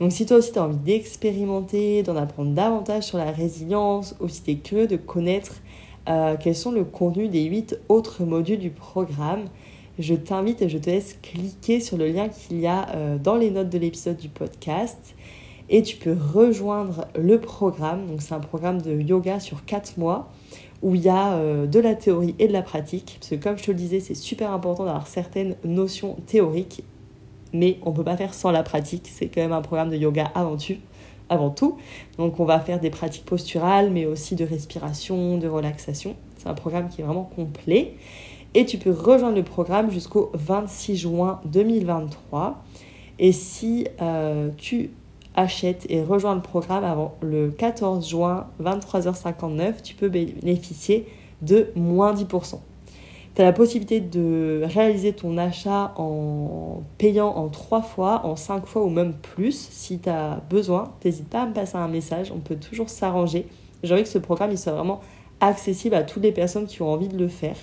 Donc 0.00 0.10
si 0.10 0.26
toi 0.26 0.38
aussi 0.38 0.52
tu 0.52 0.58
as 0.58 0.64
envie 0.64 0.76
d'expérimenter, 0.76 2.02
d'en 2.02 2.16
apprendre 2.16 2.50
davantage 2.52 3.04
sur 3.04 3.18
la 3.18 3.30
résilience, 3.30 4.16
ou 4.20 4.28
si 4.28 4.42
tu 4.42 4.56
curieux 4.56 4.88
de 4.88 4.96
connaître 4.96 5.62
euh, 6.08 6.36
quels 6.38 6.56
sont 6.56 6.72
le 6.72 6.84
contenu 6.84 7.28
des 7.28 7.44
8 7.44 7.78
autres 7.88 8.24
modules 8.24 8.58
du 8.58 8.70
programme, 8.70 9.44
je 9.98 10.14
t'invite 10.14 10.62
et 10.62 10.68
je 10.68 10.78
te 10.78 10.90
laisse 10.90 11.18
cliquer 11.22 11.80
sur 11.80 11.96
le 11.96 12.08
lien 12.08 12.28
qu'il 12.28 12.60
y 12.60 12.66
a 12.66 12.88
euh, 12.90 13.18
dans 13.18 13.36
les 13.36 13.50
notes 13.50 13.68
de 13.68 13.78
l'épisode 13.78 14.16
du 14.16 14.28
podcast 14.28 15.14
et 15.68 15.82
tu 15.82 15.96
peux 15.96 16.16
rejoindre 16.34 17.06
le 17.18 17.40
programme. 17.40 18.06
Donc 18.06 18.22
c'est 18.22 18.34
un 18.34 18.40
programme 18.40 18.80
de 18.80 19.00
yoga 19.00 19.40
sur 19.40 19.64
4 19.64 19.98
mois 19.98 20.30
où 20.82 20.94
il 20.94 21.02
y 21.02 21.08
a 21.08 21.34
euh, 21.34 21.66
de 21.66 21.78
la 21.80 21.94
théorie 21.94 22.34
et 22.38 22.48
de 22.48 22.52
la 22.52 22.62
pratique. 22.62 23.18
Parce 23.20 23.30
que 23.30 23.34
comme 23.36 23.58
je 23.58 23.64
te 23.64 23.70
le 23.70 23.76
disais, 23.76 24.00
c'est 24.00 24.14
super 24.14 24.52
important 24.52 24.84
d'avoir 24.84 25.06
certaines 25.06 25.56
notions 25.64 26.16
théoriques, 26.26 26.84
mais 27.52 27.78
on 27.82 27.90
ne 27.90 27.96
peut 27.96 28.04
pas 28.04 28.16
faire 28.16 28.34
sans 28.34 28.50
la 28.50 28.62
pratique. 28.62 29.08
C'est 29.10 29.28
quand 29.28 29.40
même 29.40 29.52
un 29.52 29.62
programme 29.62 29.90
de 29.90 29.96
yoga 29.96 30.30
avant 30.34 30.56
tout. 30.56 30.76
Avant 31.28 31.50
tout. 31.50 31.78
Donc 32.18 32.40
on 32.40 32.44
va 32.44 32.60
faire 32.60 32.80
des 32.80 32.90
pratiques 32.90 33.24
posturales, 33.24 33.90
mais 33.90 34.04
aussi 34.04 34.34
de 34.34 34.44
respiration, 34.44 35.38
de 35.38 35.48
relaxation. 35.48 36.16
C'est 36.36 36.48
un 36.48 36.54
programme 36.54 36.88
qui 36.88 37.00
est 37.00 37.04
vraiment 37.04 37.30
complet. 37.36 37.94
Et 38.54 38.66
tu 38.66 38.76
peux 38.76 38.90
rejoindre 38.90 39.36
le 39.36 39.42
programme 39.42 39.90
jusqu'au 39.90 40.30
26 40.34 40.96
juin 40.96 41.40
2023. 41.46 42.62
Et 43.18 43.32
si 43.32 43.86
euh, 44.02 44.50
tu 44.58 44.90
achètes 45.34 45.86
et 45.88 46.02
rejoins 46.02 46.34
le 46.34 46.42
programme 46.42 46.84
avant 46.84 47.14
le 47.22 47.50
14 47.50 48.06
juin 48.06 48.46
23h59, 48.62 49.82
tu 49.82 49.94
peux 49.94 50.08
bénéficier 50.08 51.06
de 51.40 51.68
moins 51.74 52.12
10%. 52.12 52.58
Tu 53.34 53.40
as 53.40 53.44
la 53.44 53.52
possibilité 53.54 54.00
de 54.00 54.60
réaliser 54.64 55.14
ton 55.14 55.38
achat 55.38 55.94
en 55.96 56.82
payant 56.98 57.28
en 57.28 57.48
3 57.48 57.80
fois, 57.80 58.26
en 58.26 58.36
5 58.36 58.66
fois 58.66 58.84
ou 58.84 58.90
même 58.90 59.14
plus. 59.14 59.68
Si 59.70 59.98
tu 59.98 60.10
as 60.10 60.42
besoin, 60.50 60.92
n'hésite 61.02 61.28
pas 61.28 61.42
à 61.42 61.46
me 61.46 61.54
passer 61.54 61.76
un 61.76 61.88
message, 61.88 62.30
on 62.30 62.40
peut 62.40 62.56
toujours 62.56 62.90
s'arranger. 62.90 63.46
J'ai 63.82 63.94
envie 63.94 64.02
que 64.02 64.08
ce 64.10 64.18
programme 64.18 64.50
il 64.50 64.58
soit 64.58 64.72
vraiment 64.72 65.00
accessible 65.40 65.94
à 65.94 66.02
toutes 66.02 66.22
les 66.22 66.32
personnes 66.32 66.66
qui 66.66 66.82
ont 66.82 66.90
envie 66.92 67.08
de 67.08 67.16
le 67.16 67.28
faire. 67.28 67.56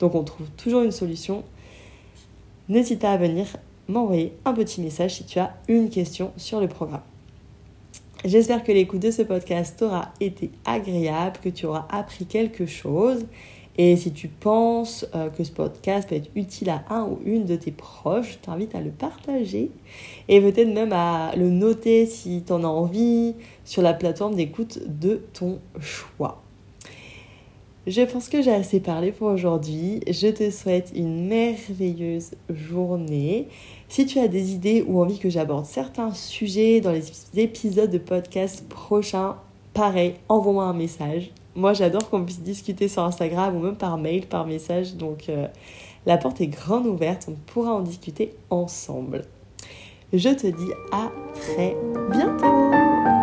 Donc 0.00 0.14
on 0.14 0.24
trouve 0.24 0.48
toujours 0.56 0.82
une 0.82 0.90
solution. 0.90 1.44
N'hésite 2.68 3.00
pas 3.00 3.12
à 3.12 3.16
venir 3.16 3.46
m'envoyer 3.86 4.32
un 4.44 4.52
petit 4.52 4.80
message 4.80 5.14
si 5.14 5.24
tu 5.24 5.38
as 5.38 5.54
une 5.68 5.90
question 5.90 6.32
sur 6.36 6.60
le 6.60 6.68
programme. 6.68 7.02
J'espère 8.24 8.64
que 8.64 8.72
l'écoute 8.72 9.00
de 9.00 9.10
ce 9.10 9.22
podcast 9.22 9.78
t'aura 9.78 10.12
été 10.20 10.50
agréable, 10.64 11.38
que 11.42 11.48
tu 11.48 11.66
auras 11.66 11.86
appris 11.90 12.26
quelque 12.26 12.66
chose. 12.66 13.24
Et 13.78 13.96
si 13.96 14.12
tu 14.12 14.28
penses 14.28 15.06
euh, 15.14 15.30
que 15.30 15.42
ce 15.42 15.50
podcast 15.52 16.08
peut 16.08 16.16
être 16.16 16.30
utile 16.34 16.68
à 16.68 16.84
un 16.90 17.04
ou 17.04 17.18
une 17.24 17.46
de 17.46 17.56
tes 17.56 17.70
proches, 17.70 18.32
je 18.32 18.38
t'invite 18.38 18.74
à 18.74 18.80
le 18.80 18.90
partager 18.90 19.70
et 20.28 20.40
peut-être 20.40 20.68
même 20.68 20.92
à 20.92 21.34
le 21.34 21.48
noter 21.48 22.04
si 22.04 22.42
tu 22.46 22.52
en 22.52 22.62
as 22.64 22.68
envie 22.68 23.34
sur 23.64 23.80
la 23.80 23.94
plateforme 23.94 24.34
d'écoute 24.34 24.80
de 24.86 25.22
ton 25.32 25.60
choix. 25.80 26.42
Je 27.86 28.02
pense 28.02 28.28
que 28.28 28.42
j'ai 28.42 28.52
assez 28.52 28.78
parlé 28.78 29.10
pour 29.10 29.28
aujourd'hui. 29.28 30.00
Je 30.06 30.28
te 30.28 30.50
souhaite 30.50 30.92
une 30.94 31.26
merveilleuse 31.28 32.32
journée. 32.50 33.48
Si 33.88 34.04
tu 34.04 34.18
as 34.18 34.28
des 34.28 34.52
idées 34.52 34.84
ou 34.86 35.00
envie 35.00 35.18
que 35.18 35.30
j'aborde 35.30 35.64
certains 35.64 36.12
sujets 36.12 36.82
dans 36.82 36.92
les 36.92 37.04
épisodes 37.36 37.90
de 37.90 37.96
podcast 37.96 38.68
prochains, 38.68 39.36
pareil, 39.72 40.14
envoie-moi 40.28 40.64
un 40.64 40.74
message. 40.74 41.30
Moi, 41.54 41.72
j'adore 41.72 42.10
qu'on 42.10 42.22
puisse 42.22 42.42
discuter 42.42 42.86
sur 42.86 43.02
Instagram 43.02 43.56
ou 43.56 43.60
même 43.60 43.76
par 43.76 43.96
mail, 43.96 44.26
par 44.26 44.46
message. 44.46 44.94
Donc, 44.96 45.30
euh, 45.30 45.46
la 46.04 46.18
porte 46.18 46.40
est 46.42 46.48
grande 46.48 46.86
ouverte. 46.86 47.28
On 47.30 47.34
pourra 47.46 47.72
en 47.72 47.80
discuter 47.80 48.34
ensemble. 48.50 49.24
Je 50.12 50.28
te 50.28 50.46
dis 50.48 50.72
à 50.92 51.10
très 51.34 51.74
bientôt 52.10 53.19